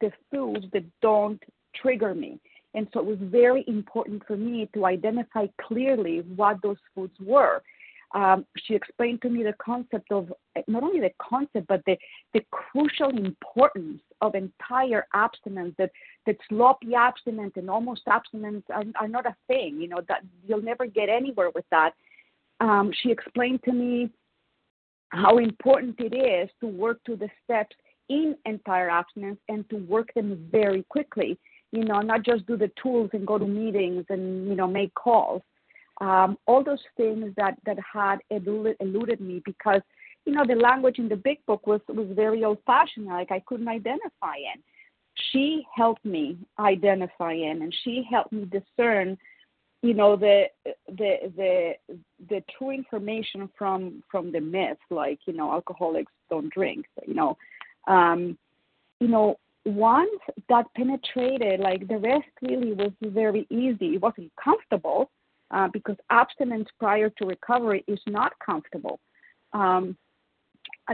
[0.00, 1.42] the foods that don't
[1.74, 2.38] trigger me.
[2.74, 7.62] And so it was very important for me to identify clearly what those foods were.
[8.14, 10.32] Um, she explained to me the concept of
[10.66, 11.96] not only the concept, but the,
[12.32, 15.90] the crucial importance of entire abstinence, that,
[16.26, 20.62] that sloppy abstinence and almost abstinence are, are not a thing, you know, that you'll
[20.62, 21.92] never get anywhere with that.
[22.60, 24.10] Um, she explained to me
[25.10, 27.76] how important it is to work to the steps
[28.08, 31.38] in entire abstinence and to work them very quickly
[31.72, 34.94] you know, not just do the tools and go to meetings and, you know, make
[34.94, 35.42] calls.
[36.00, 39.80] Um, all those things that, that had eluded, me because,
[40.24, 43.40] you know, the language in the big book was, was very old fashioned, like I
[43.40, 44.62] couldn't identify in.
[45.32, 49.18] She helped me identify in and she helped me discern,
[49.82, 50.44] you know, the
[50.86, 51.74] the the
[52.28, 57.36] the true information from from the myth, like, you know, alcoholics don't drink, you know.
[57.88, 58.38] Um,
[59.00, 63.94] you know, once that penetrated, like the rest really was very easy.
[63.94, 65.10] It wasn't comfortable
[65.50, 69.00] uh, because abstinence prior to recovery is not comfortable.
[69.52, 69.96] Um,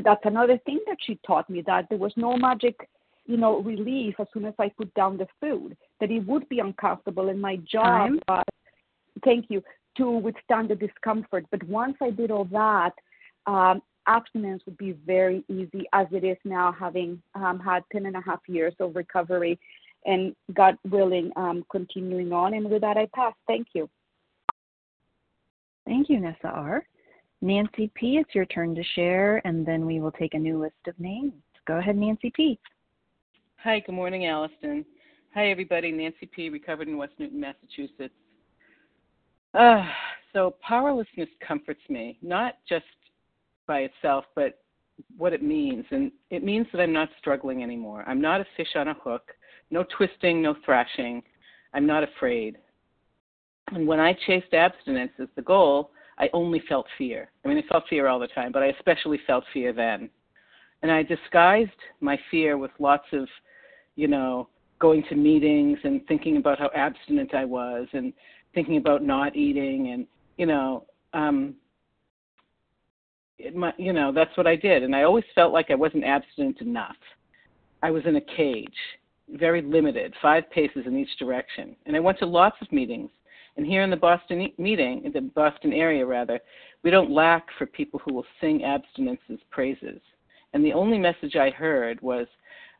[0.02, 2.88] that's another thing that she taught me that there was no magic,
[3.26, 5.76] you know, relief as soon as I put down the food.
[6.00, 8.20] That it would be uncomfortable, and my job Time.
[8.28, 8.44] was,
[9.24, 9.62] thank you,
[9.98, 11.46] to withstand the discomfort.
[11.50, 12.92] But once I did all that,
[13.46, 18.16] um, abstinence would be very easy as it is now, having um, had 10 and
[18.16, 19.58] a half years of recovery
[20.06, 22.54] and God willing, um, continuing on.
[22.54, 23.32] And with that, I pass.
[23.46, 23.88] Thank you.
[25.86, 26.86] Thank you, Nessa R.
[27.42, 30.74] Nancy P., it's your turn to share, and then we will take a new list
[30.86, 31.34] of names.
[31.66, 32.58] Go ahead, Nancy P.
[33.56, 34.84] Hi, good morning, Allison.
[35.34, 35.92] Hi, everybody.
[35.92, 38.14] Nancy P., recovered in West Newton, Massachusetts.
[39.52, 39.84] Uh,
[40.32, 42.84] so, powerlessness comforts me, not just
[43.66, 44.60] by itself, but
[45.16, 45.84] what it means.
[45.90, 48.04] And it means that I'm not struggling anymore.
[48.06, 49.32] I'm not a fish on a hook,
[49.70, 51.22] no twisting, no thrashing.
[51.74, 52.58] I'm not afraid.
[53.72, 57.30] And when I chased abstinence as the goal, I only felt fear.
[57.44, 60.10] I mean, I felt fear all the time, but I especially felt fear then.
[60.82, 63.26] And I disguised my fear with lots of,
[63.96, 64.48] you know,
[64.78, 68.12] going to meetings and thinking about how abstinent I was and
[68.54, 70.06] thinking about not eating and,
[70.36, 70.84] you know,
[71.14, 71.54] um,
[73.38, 74.82] it, my, you know, that's what I did.
[74.82, 76.96] And I always felt like I wasn't abstinent enough.
[77.82, 78.68] I was in a cage,
[79.30, 81.76] very limited, five paces in each direction.
[81.86, 83.10] And I went to lots of meetings.
[83.56, 86.40] And here in the Boston meeting, in the Boston area rather,
[86.82, 90.00] we don't lack for people who will sing abstinence's praises.
[90.52, 92.26] And the only message I heard was,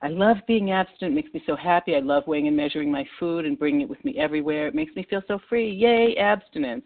[0.03, 1.13] I love being abstinent.
[1.13, 1.97] It makes me so happy.
[1.97, 4.67] I love weighing and measuring my food and bringing it with me everywhere.
[4.67, 5.71] It makes me feel so free.
[5.71, 6.85] Yay, abstinence.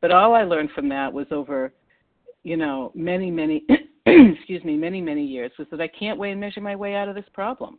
[0.00, 1.72] But all I learned from that was over
[2.44, 3.64] you know, many, many,
[4.06, 7.08] excuse me, many, many years was that I can't weigh and measure my way out
[7.08, 7.78] of this problem.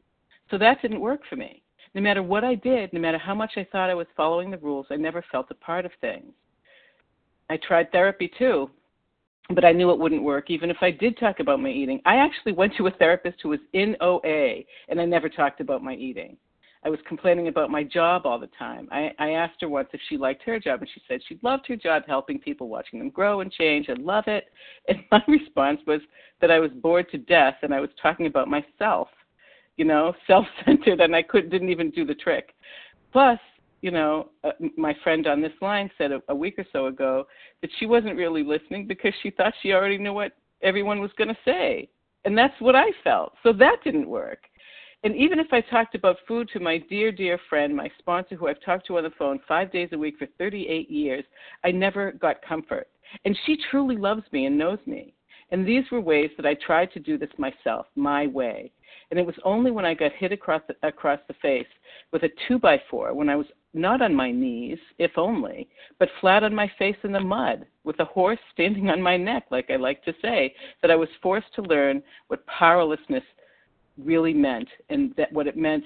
[0.50, 1.63] So that didn't work for me.
[1.94, 4.58] No matter what I did, no matter how much I thought I was following the
[4.58, 6.34] rules, I never felt a part of things.
[7.50, 8.70] I tried therapy too,
[9.54, 12.02] but I knew it wouldn't work even if I did talk about my eating.
[12.06, 15.84] I actually went to a therapist who was in OA, and I never talked about
[15.84, 16.38] my eating.
[16.86, 18.90] I was complaining about my job all the time.
[18.92, 21.66] I, I asked her once if she liked her job, and she said she loved
[21.68, 24.46] her job helping people, watching them grow and change, and love it.
[24.90, 26.02] And my response was
[26.42, 29.08] that I was bored to death, and I was talking about myself,
[29.78, 32.54] you know, self-centered, and I could didn't even do the trick.
[33.12, 33.40] Plus,
[33.82, 37.28] you know, uh, my friend on this line said a, a week or so ago
[37.62, 41.28] that she wasn't really listening because she thought she already knew what everyone was going
[41.28, 41.90] to say.
[42.26, 43.34] And that's what I felt.
[43.44, 44.40] So that didn't work.
[45.04, 48.48] And even if I talked about food to my dear, dear friend, my sponsor, who
[48.48, 51.26] I've talked to on the phone five days a week for 38 years,
[51.66, 52.88] I never got comfort.
[53.26, 55.14] And she truly loves me and knows me.
[55.52, 58.72] And these were ways that I tried to do this myself, my way.
[59.14, 61.68] And it was only when I got hit across the, across the face
[62.12, 63.46] with a two by four, when I was
[63.76, 68.00] not on my knees, if only, but flat on my face in the mud, with
[68.00, 71.54] a horse standing on my neck, like I like to say, that I was forced
[71.54, 73.22] to learn what powerlessness
[74.04, 75.86] really meant and that what it meant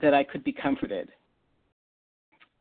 [0.00, 1.10] that I could be comforted.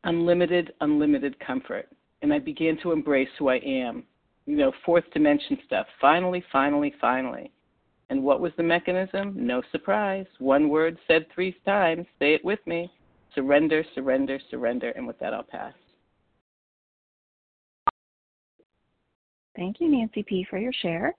[0.03, 1.89] Unlimited, unlimited comfort.
[2.21, 4.03] And I began to embrace who I am.
[4.45, 5.87] You know, fourth dimension stuff.
[5.99, 7.51] Finally, finally, finally.
[8.09, 9.33] And what was the mechanism?
[9.35, 10.25] No surprise.
[10.39, 12.05] One word said three times.
[12.19, 12.91] Say it with me
[13.35, 14.91] surrender, surrender, surrender.
[14.95, 15.73] And with that, I'll pass.
[19.55, 21.13] Thank you, Nancy P., for your share.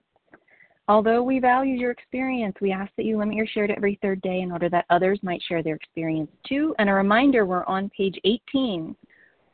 [0.88, 4.22] Although we value your experience, we ask that you limit your share to every third
[4.22, 6.74] day in order that others might share their experience too.
[6.78, 8.96] And a reminder we're on page 18.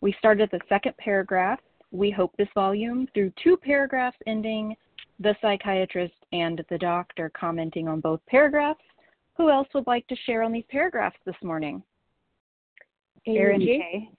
[0.01, 1.59] We started the second paragraph.
[1.91, 4.77] We hope this volume, through two paragraphs ending
[5.21, 8.81] the psychiatrist and the doctor commenting on both paragraphs.
[9.37, 11.83] Who else would like to share on these paragraphs this morning?
[13.27, 14.11] Aaron K.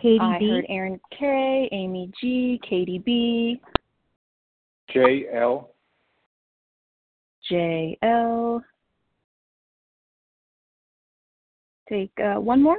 [0.00, 0.48] Katie I B.
[0.50, 3.60] heard Aaron K, Amy G, Katie B,
[4.92, 5.70] J L.
[7.48, 8.62] J L.
[11.88, 12.78] Take uh, one more.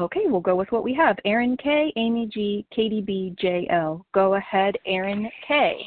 [0.00, 1.16] Okay, we'll go with what we have.
[1.24, 3.34] Aaron K, Amy G, Katie B.
[4.14, 5.84] Go ahead, Aaron K.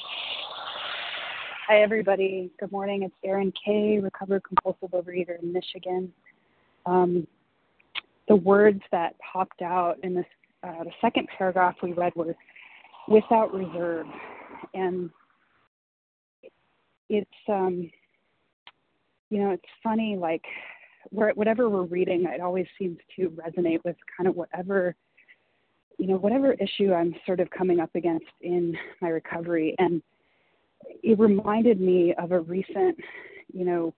[1.66, 2.51] Hi, everybody.
[2.59, 3.03] Good morning.
[3.03, 6.12] It's Aaron K, recovered compulsive overeater in Michigan.
[6.86, 7.26] Um,
[8.28, 10.26] the words that popped out in this,
[10.62, 12.36] uh, the second paragraph we read were
[13.07, 14.07] without reserve.
[14.74, 15.09] And
[17.07, 17.89] it's, um,
[19.30, 20.43] you know, it's funny, like,
[21.10, 24.95] whatever we're reading, it always seems to resonate with kind of whatever,
[25.97, 29.76] you know, whatever issue I'm sort of coming up against in my recovery.
[29.80, 30.02] And
[31.04, 32.97] it reminded me of a recent,
[33.54, 33.93] you know,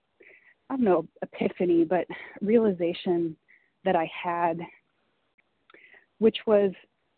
[0.70, 2.06] I don't know, epiphany, but
[2.40, 3.36] realization
[3.84, 4.58] that I had,
[6.18, 6.72] which was,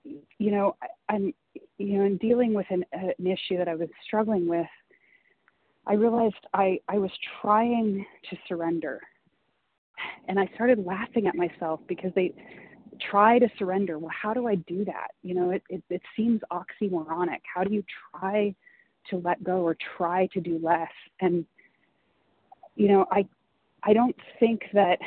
[0.05, 0.76] you know,
[1.09, 1.32] I'm,
[1.78, 4.66] you know, in dealing with an, an issue that I was struggling with,
[5.87, 9.01] I realized I, I was trying to surrender.
[10.28, 12.32] And I started laughing at myself because they
[13.01, 13.99] try to surrender.
[13.99, 15.09] Well, how do I do that?
[15.22, 17.40] You know, it, it, it seems oxymoronic.
[17.55, 18.55] How do you try
[19.11, 20.90] to let go or try to do less
[21.20, 21.44] and
[22.74, 23.26] you know i
[23.84, 24.99] i don't think that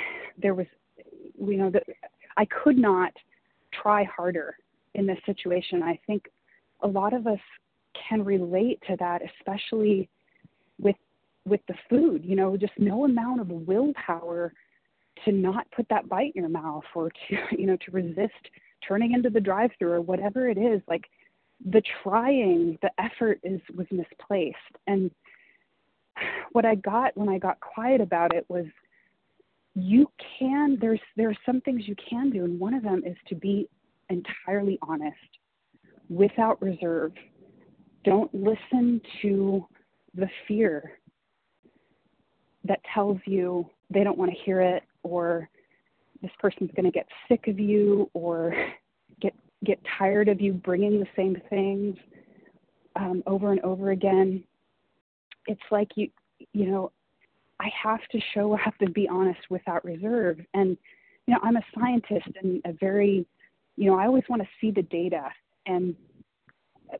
[0.42, 0.66] there was
[1.14, 1.84] you know that
[2.38, 3.12] i could not
[3.72, 4.56] try harder
[4.96, 6.28] in this situation i think
[6.82, 7.40] a lot of us
[8.10, 10.10] can relate to that especially
[10.80, 10.96] with
[11.46, 14.54] with the food you know just no amount of willpower
[15.26, 18.50] to not put that bite in your mouth or to you know to resist
[18.88, 21.06] turning into the drive through or whatever it is like
[21.66, 24.58] the trying, the effort is was misplaced.
[24.88, 25.12] And
[26.52, 28.66] what I got when I got quiet about it was
[29.76, 33.16] you can there's there are some things you can do and one of them is
[33.28, 33.70] to be
[34.10, 35.16] entirely honest
[36.10, 37.14] without reserve.
[38.04, 39.66] Don't listen to
[40.16, 40.94] the fear
[42.64, 45.50] that tells you they don't want to hear it or
[46.22, 48.54] this person's going to get sick of you or
[49.22, 49.34] get
[49.66, 51.98] get tired of you bringing the same things
[52.96, 54.44] um, over and over again.
[55.48, 56.10] It's like you,
[56.54, 56.92] you know,
[57.60, 60.40] I have to show up and be honest without reserve.
[60.54, 60.78] And,
[61.28, 63.26] you know, I'm a scientist and a very,
[63.76, 65.30] you know, I always want to see the data.
[65.66, 65.96] And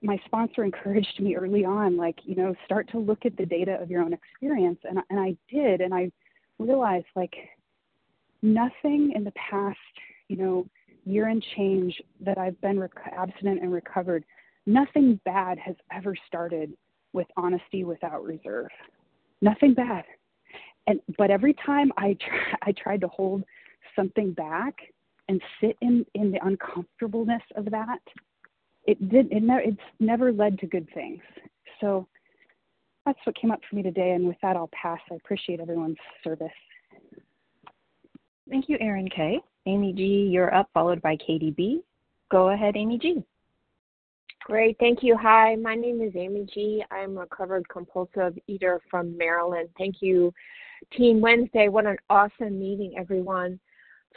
[0.04, 3.80] my sponsor encouraged me early on, like, you know, start to look at the data
[3.82, 4.80] of your own experience.
[4.88, 5.82] And, and I did.
[5.82, 6.12] And I
[6.60, 7.34] realized, like,
[8.42, 9.78] nothing in the past,
[10.28, 10.66] you know,
[11.06, 14.24] year and change that I've been rec- abstinent and recovered,
[14.66, 16.74] nothing bad has ever started
[17.14, 18.70] with honesty without reserve.
[19.42, 20.04] Nothing bad.
[20.88, 23.44] And but every time I try, I tried to hold
[23.96, 24.76] something back
[25.28, 28.00] and sit in in the uncomfortableness of that,
[28.86, 31.22] it did it never it's never led to good things.
[31.80, 32.08] So
[33.06, 34.12] that's what came up for me today.
[34.12, 35.00] And with that, I'll pass.
[35.12, 36.52] I appreciate everyone's service.
[38.50, 39.40] Thank you, Aaron K.
[39.68, 41.82] Amy G, you're up, followed by Katie B.
[42.32, 43.24] Go ahead, Amy G.
[44.46, 45.16] Great, thank you.
[45.16, 46.84] Hi, my name is Amy G.
[46.90, 49.70] I'm a recovered compulsive eater from Maryland.
[49.78, 50.34] Thank you
[50.96, 51.68] Team Wednesday.
[51.68, 53.60] What an awesome meeting, everyone.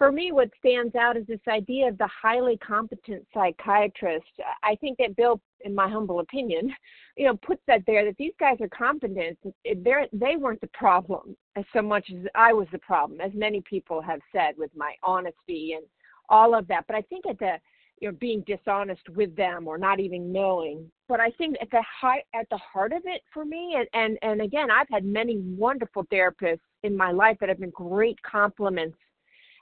[0.02, 4.26] For me, what stands out is this idea of the highly competent psychiatrist.
[4.64, 6.74] I think that Bill, in my humble opinion,
[7.16, 9.38] you know, puts that there that these guys are competent.
[9.64, 13.30] Eh, they're, they weren't the problem as so much as I was the problem, as
[13.32, 15.86] many people have said with my honesty and
[16.28, 16.84] all of that.
[16.88, 17.58] But I think at the
[18.00, 21.84] you know being dishonest with them or not even knowing but i think at the
[22.00, 25.36] heart at the heart of it for me and and, and again i've had many
[25.56, 28.96] wonderful therapists in my life that have been great compliments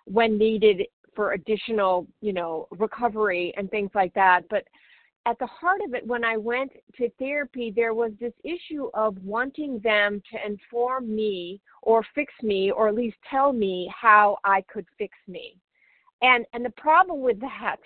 [0.05, 4.43] when needed for additional you know recovery and things like that.
[4.49, 4.65] But
[5.27, 9.23] at the heart of it when i went to therapy there was this issue of
[9.23, 14.63] wanting them to inform me or fix me or at least tell me how i
[14.73, 15.57] could fix me.
[16.23, 17.77] And and the problem with that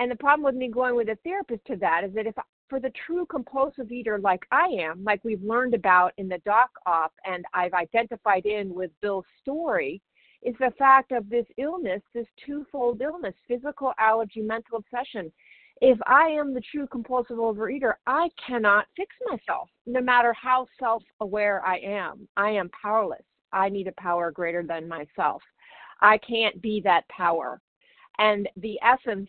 [0.00, 2.34] and the problem with me going with a therapist to that is that if
[2.68, 6.70] for the true compulsive eater like I am, like we've learned about in the doc
[6.86, 10.00] op and I've identified in with Bill's story,
[10.44, 15.32] is the fact of this illness, this twofold illness, physical allergy, mental obsession.
[15.80, 21.02] If I am the true compulsive overeater, I cannot fix myself, no matter how self
[21.20, 22.28] aware I am.
[22.36, 23.24] I am powerless.
[23.52, 25.42] I need a power greater than myself.
[26.00, 27.60] I can't be that power.
[28.18, 29.28] And the essence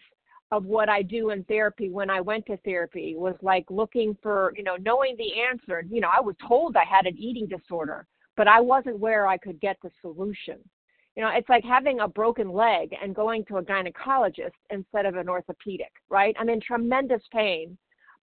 [0.51, 4.53] of what I do in therapy when I went to therapy was like looking for,
[4.55, 5.83] you know, knowing the answer.
[5.89, 8.05] You know, I was told I had an eating disorder,
[8.37, 10.59] but I wasn't where I could get the solution.
[11.15, 15.15] You know, it's like having a broken leg and going to a gynecologist instead of
[15.15, 16.35] an orthopedic, right?
[16.37, 17.77] I'm in tremendous pain,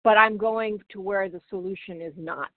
[0.04, 2.52] but I'm going to where the solution is not.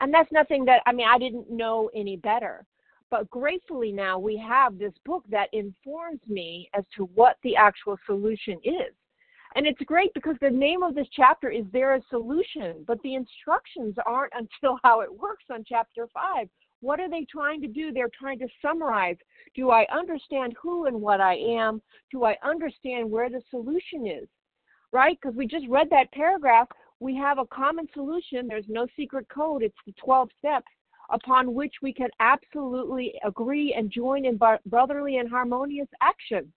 [0.00, 2.64] And that's nothing that, I mean, I didn't know any better.
[3.10, 7.98] But gratefully now we have this book that informs me as to what the actual
[8.06, 8.94] solution is.
[9.54, 13.14] And it's great because the name of this chapter is There a Solution, but the
[13.14, 16.48] instructions aren't until how it works on chapter five.
[16.84, 17.92] What are they trying to do?
[17.92, 19.16] They're trying to summarize.
[19.54, 21.80] Do I understand who and what I am?
[22.10, 24.28] Do I understand where the solution is?
[24.92, 25.18] Right?
[25.18, 26.68] Because we just read that paragraph.
[27.00, 28.46] We have a common solution.
[28.46, 29.62] There's no secret code.
[29.62, 30.66] It's the 12 steps
[31.10, 36.52] upon which we can absolutely agree and join in brotherly and harmonious action,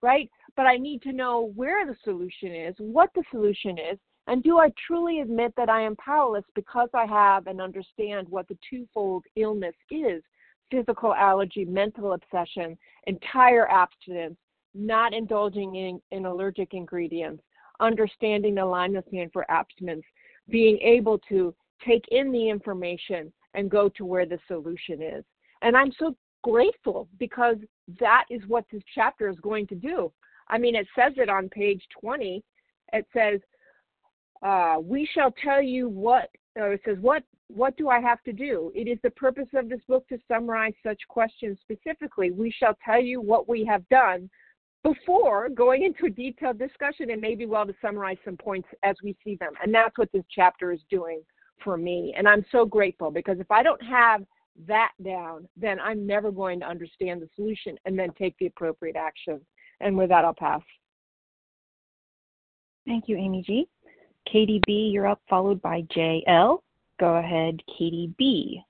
[0.00, 0.30] right?
[0.54, 4.58] But I need to know where the solution is, what the solution is, and do
[4.58, 9.24] I truly admit that I am powerless because I have and understand what the twofold
[9.36, 10.22] illness is
[10.70, 14.36] physical allergy, mental obsession, entire abstinence,
[14.74, 17.42] not indulging in, in allergic ingredients,
[17.80, 20.04] understanding the plan for abstinence,
[20.48, 21.54] being able to
[21.86, 25.24] take in the information and go to where the solution is.
[25.60, 27.56] And I'm so grateful because
[28.00, 30.10] that is what this chapter is going to do.
[30.48, 32.42] I mean, it says it on page 20.
[32.94, 33.40] It says,
[34.42, 38.32] uh, "We shall tell you what." Uh, it says, "What what do I have to
[38.32, 38.72] do?
[38.74, 42.30] It is the purpose of this book to summarize such questions specifically.
[42.30, 44.30] We shall tell you what we have done
[44.82, 49.16] before going into a detailed discussion and maybe well to summarize some points as we
[49.22, 49.52] see them.
[49.62, 51.22] And that's what this chapter is doing
[51.62, 52.14] for me.
[52.16, 54.22] And I'm so grateful because if I don't have
[54.66, 58.96] that down, then I'm never going to understand the solution and then take the appropriate
[58.96, 59.40] action.
[59.80, 60.62] And with that, I'll pass.
[62.86, 63.68] Thank you, Amy G.
[64.30, 66.58] Katie B, you're up, followed by JL.
[66.98, 68.62] Go ahead, Katie B.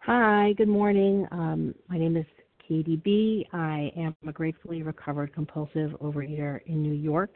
[0.00, 1.26] Hi, good morning.
[1.30, 2.26] Um, my name is
[2.66, 3.46] Katie B.
[3.52, 7.34] I am a gratefully recovered compulsive overeater in New York.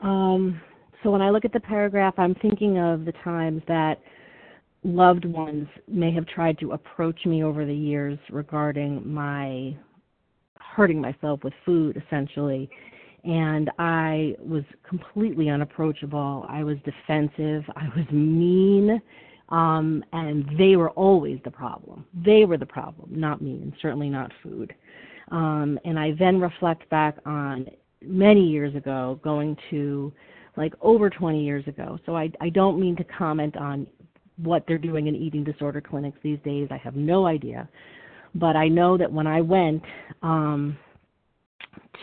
[0.00, 0.60] Um,
[1.02, 4.00] so when I look at the paragraph, I'm thinking of the times that
[4.84, 9.76] loved ones may have tried to approach me over the years regarding my
[10.56, 12.70] hurting myself with food, essentially.
[13.28, 16.46] And I was completely unapproachable.
[16.48, 17.62] I was defensive.
[17.76, 19.00] I was mean.
[19.50, 22.06] Um, and they were always the problem.
[22.24, 24.74] They were the problem, not me, and certainly not food.
[25.30, 27.66] Um, and I then reflect back on
[28.02, 30.10] many years ago going to
[30.56, 31.98] like over 20 years ago.
[32.06, 33.86] So I, I don't mean to comment on
[34.36, 36.68] what they're doing in eating disorder clinics these days.
[36.70, 37.68] I have no idea.
[38.34, 39.82] But I know that when I went
[40.22, 40.78] um,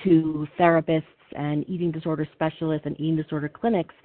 [0.04, 1.04] to therapists
[1.36, 3.96] and eating disorder specialists and eating disorder clinics,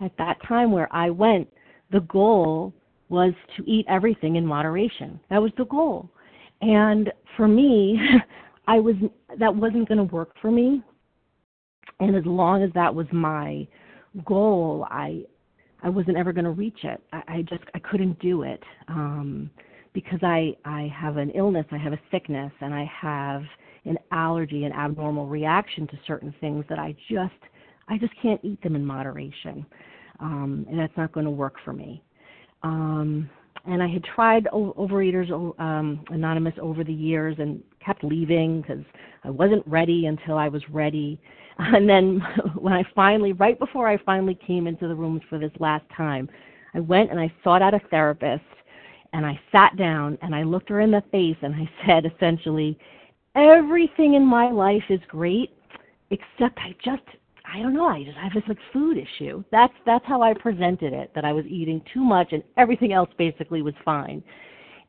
[0.00, 1.48] at that time where I went,
[1.90, 2.72] the goal
[3.08, 5.20] was to eat everything in moderation.
[5.30, 6.08] That was the goal.
[6.62, 8.00] And for me,
[8.66, 8.94] I was
[9.38, 10.82] that wasn't going to work for me.
[12.00, 13.66] And as long as that was my
[14.24, 15.24] goal, I
[15.82, 17.02] I wasn't ever going to reach it.
[17.12, 19.50] I, I just I couldn't do it um,
[19.92, 23.42] because I I have an illness, I have a sickness, and I have
[23.84, 27.32] an allergy, an abnormal reaction to certain things that I just
[27.88, 29.66] I just can't eat them in moderation,
[30.20, 32.02] um, and that's not going to work for me.
[32.62, 33.28] Um,
[33.66, 35.30] and I had tried o- Overeaters
[35.60, 38.84] um, Anonymous over the years and kept leaving because
[39.24, 41.20] I wasn't ready until I was ready.
[41.58, 42.20] And then
[42.56, 46.28] when I finally, right before I finally came into the rooms for this last time,
[46.74, 48.42] I went and I sought out a therapist
[49.12, 52.78] and I sat down and I looked her in the face and I said essentially,
[53.34, 55.50] everything in my life is great
[56.10, 57.02] except I just
[57.44, 59.42] I don't know, I just have this like food issue.
[59.50, 63.10] That's that's how I presented it, that I was eating too much and everything else
[63.18, 64.22] basically was fine.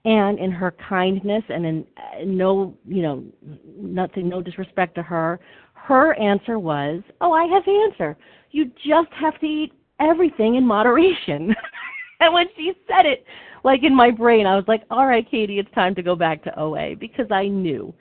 [0.05, 3.23] And in her kindness and in uh, no, you know,
[3.77, 5.39] nothing no disrespect to her,
[5.73, 8.17] her answer was, "Oh, I have the answer.
[8.51, 11.55] You just have to eat everything in moderation."
[12.19, 13.25] and when she said it,
[13.63, 16.43] like in my brain, I was like, "All right, Katie, it's time to go back
[16.43, 17.93] to OA," because I knew,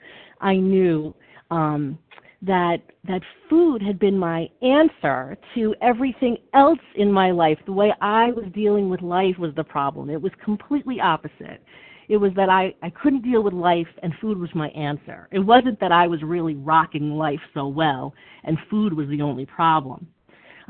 [0.43, 1.15] I knew
[1.49, 1.97] um,
[2.43, 7.57] that that food had been my answer to everything else in my life.
[7.65, 10.09] The way I was dealing with life was the problem.
[10.09, 11.63] It was completely opposite.
[12.09, 15.27] It was that I, I couldn't deal with life and food was my answer.
[15.31, 18.13] It wasn't that I was really rocking life so well
[18.43, 20.07] and food was the only problem.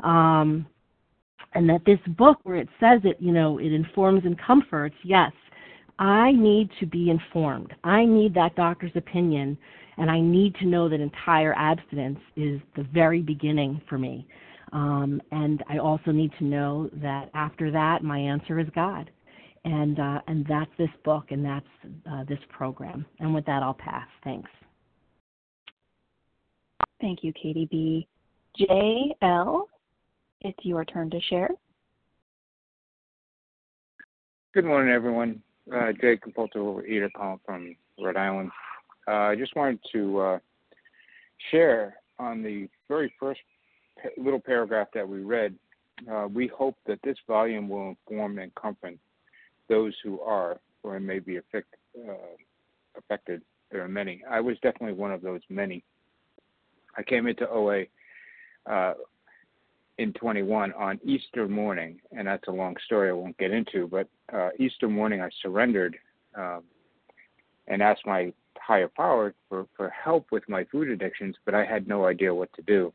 [0.02, 0.66] Um,
[1.54, 5.32] and that this book where it says it, you know, it informs and comforts, yes,
[5.98, 7.72] I need to be informed.
[7.84, 9.56] I need that doctor's opinion
[9.96, 14.26] and I need to know that entire abstinence is the very beginning for me.
[14.72, 19.10] Um, and I also need to know that after that, my answer is God.
[19.64, 21.66] And, uh, and that's this book and that's
[22.10, 23.06] uh, this program.
[23.20, 24.08] And with that, I'll pass.
[24.24, 24.50] Thanks.
[27.00, 28.08] Thank you, Katie B.
[28.58, 29.62] JL,
[30.40, 31.50] it's your turn to share.
[34.54, 35.42] Good morning, everyone.
[35.72, 38.50] Uh, Jay Compulsive Overeater calling from Rhode Island.
[39.08, 40.38] Uh, I just wanted to uh,
[41.50, 43.40] share on the very first
[44.18, 45.54] little paragraph that we read.
[46.10, 48.98] Uh, we hope that this volume will inform and comfort
[49.68, 52.12] those who are or may be affect, uh,
[52.98, 53.40] affected.
[53.70, 54.22] There are many.
[54.30, 55.82] I was definitely one of those many.
[56.96, 57.84] I came into OA
[58.66, 58.94] uh,
[59.98, 63.86] in 21 on Easter morning, and that's a long story I won't get into.
[63.86, 65.96] But uh, Easter morning, I surrendered
[66.34, 66.62] um,
[67.68, 71.86] and asked my higher power for, for help with my food addictions, but I had
[71.86, 72.92] no idea what to do.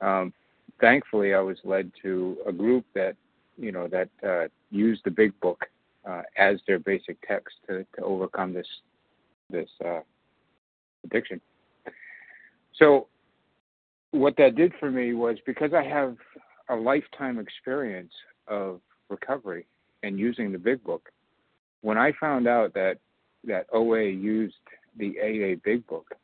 [0.00, 0.32] Um,
[0.80, 3.16] thankfully, I was led to a group that,
[3.56, 5.64] you know, that uh, used the Big Book
[6.08, 8.66] uh, as their basic text to, to overcome this
[9.50, 10.00] this uh,
[11.04, 11.40] addiction.
[12.76, 13.06] So,
[14.14, 16.16] what that did for me was because I have
[16.68, 18.12] a lifetime experience
[18.46, 19.66] of recovery
[20.02, 21.10] and using the Big Book.
[21.82, 22.98] When I found out that
[23.46, 24.54] that OA used
[24.96, 26.14] the AA Big Book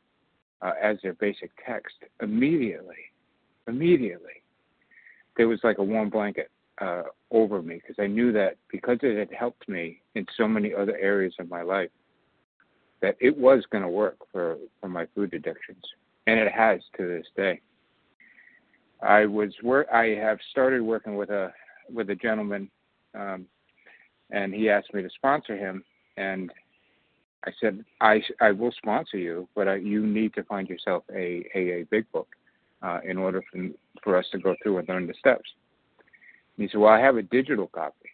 [0.62, 2.96] uh, as their basic text, immediately,
[3.66, 4.42] immediately,
[5.36, 9.18] there was like a warm blanket uh, over me because I knew that because it
[9.18, 11.90] had helped me in so many other areas of my life,
[13.02, 15.82] that it was going to work for, for my food addictions,
[16.26, 17.60] and it has to this day.
[19.02, 19.52] I was.
[19.92, 21.52] I have started working with a
[21.92, 22.70] with a gentleman,
[23.14, 23.46] um,
[24.30, 25.82] and he asked me to sponsor him,
[26.16, 26.52] and
[27.44, 31.44] I said, I, I will sponsor you, but I, you need to find yourself a
[31.54, 32.28] AA Big Book
[32.82, 33.68] uh, in order for,
[34.02, 35.48] for us to go through and learn the steps.
[36.56, 38.10] And he said, Well, I have a digital copy.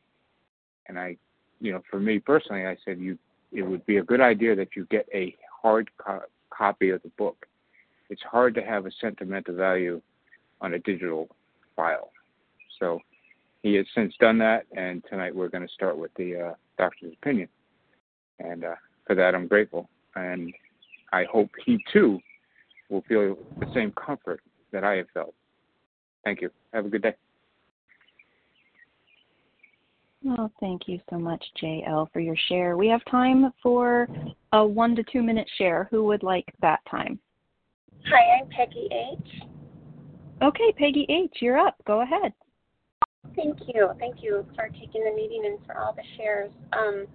[0.89, 1.16] And I,
[1.61, 3.18] you know, for me personally, I said, you,
[3.53, 7.11] it would be a good idea that you get a hard co- copy of the
[7.18, 7.47] book.
[8.09, 10.01] It's hard to have a sentimental value
[10.66, 11.28] on a digital
[11.76, 12.10] file.
[12.80, 12.98] So
[13.62, 17.12] he has since done that, and tonight we're going to start with the uh, doctor's
[17.22, 17.48] opinion.
[18.40, 18.74] And uh,
[19.06, 19.88] for that, I'm grateful.
[20.16, 20.52] And
[21.12, 22.18] I hope he too
[22.90, 24.40] will feel the same comfort
[24.72, 25.34] that I have felt.
[26.24, 26.50] Thank you.
[26.74, 27.14] Have a good day.
[30.24, 32.76] Well, thank you so much, JL, for your share.
[32.76, 34.08] We have time for
[34.52, 35.86] a one to two minute share.
[35.92, 37.20] Who would like that time?
[38.06, 39.46] Hi, I'm Peggy H.
[40.43, 41.76] Okay, Peggy H., you're up.
[41.87, 42.32] Go ahead.
[43.34, 43.91] Thank you.
[43.99, 46.51] Thank you for taking the meeting and for all the shares.
[46.72, 47.07] Um,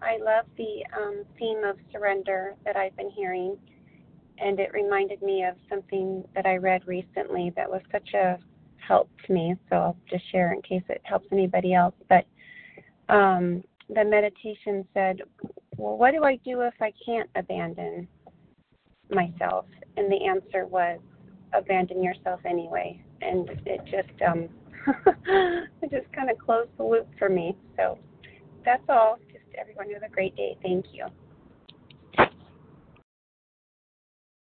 [0.00, 3.56] I love the um, theme of surrender that I've been hearing,
[4.38, 8.38] and it reminded me of something that I read recently that was such a
[8.76, 9.54] help to me.
[9.68, 11.94] So I'll just share in case it helps anybody else.
[12.08, 12.26] But
[13.08, 15.20] um, the meditation said,
[15.76, 18.08] Well, what do I do if I can't abandon
[19.10, 19.66] myself?
[19.96, 20.98] And the answer was,
[21.54, 23.02] Abandon yourself anyway.
[23.20, 24.48] And it just, um,
[25.82, 27.56] it just kind of closed the loop for me.
[27.76, 27.98] So
[28.64, 30.56] that's all Just everyone have a great day.
[30.62, 31.06] Thank you.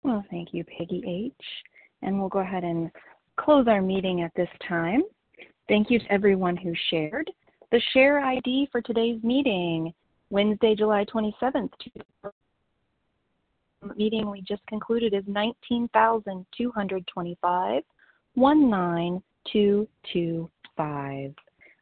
[0.04, 1.46] Well, thank you, Peggy H.
[2.02, 2.90] And we'll go ahead and
[3.38, 5.02] close our meeting at this time.
[5.68, 7.30] Thank you to everyone who shared.
[7.72, 9.94] The share ID for today's meeting,
[10.30, 11.70] Wednesday, July 27th,
[13.96, 17.84] meeting we just concluded is 19,225
[18.36, 21.34] 19225.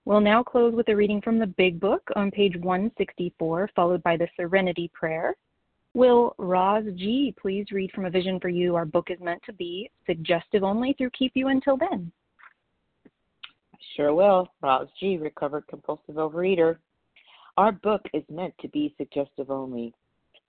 [0.05, 4.17] We'll now close with a reading from the Big Book on page 164, followed by
[4.17, 5.35] the Serenity Prayer.
[5.95, 8.75] Will Roz G please read from A Vision for You?
[8.75, 12.11] Our book is meant to be suggestive only through Keep You Until Then.
[13.95, 14.49] Sure will.
[14.61, 16.77] Roz G, recovered compulsive overeater.
[17.57, 19.93] Our book is meant to be suggestive only.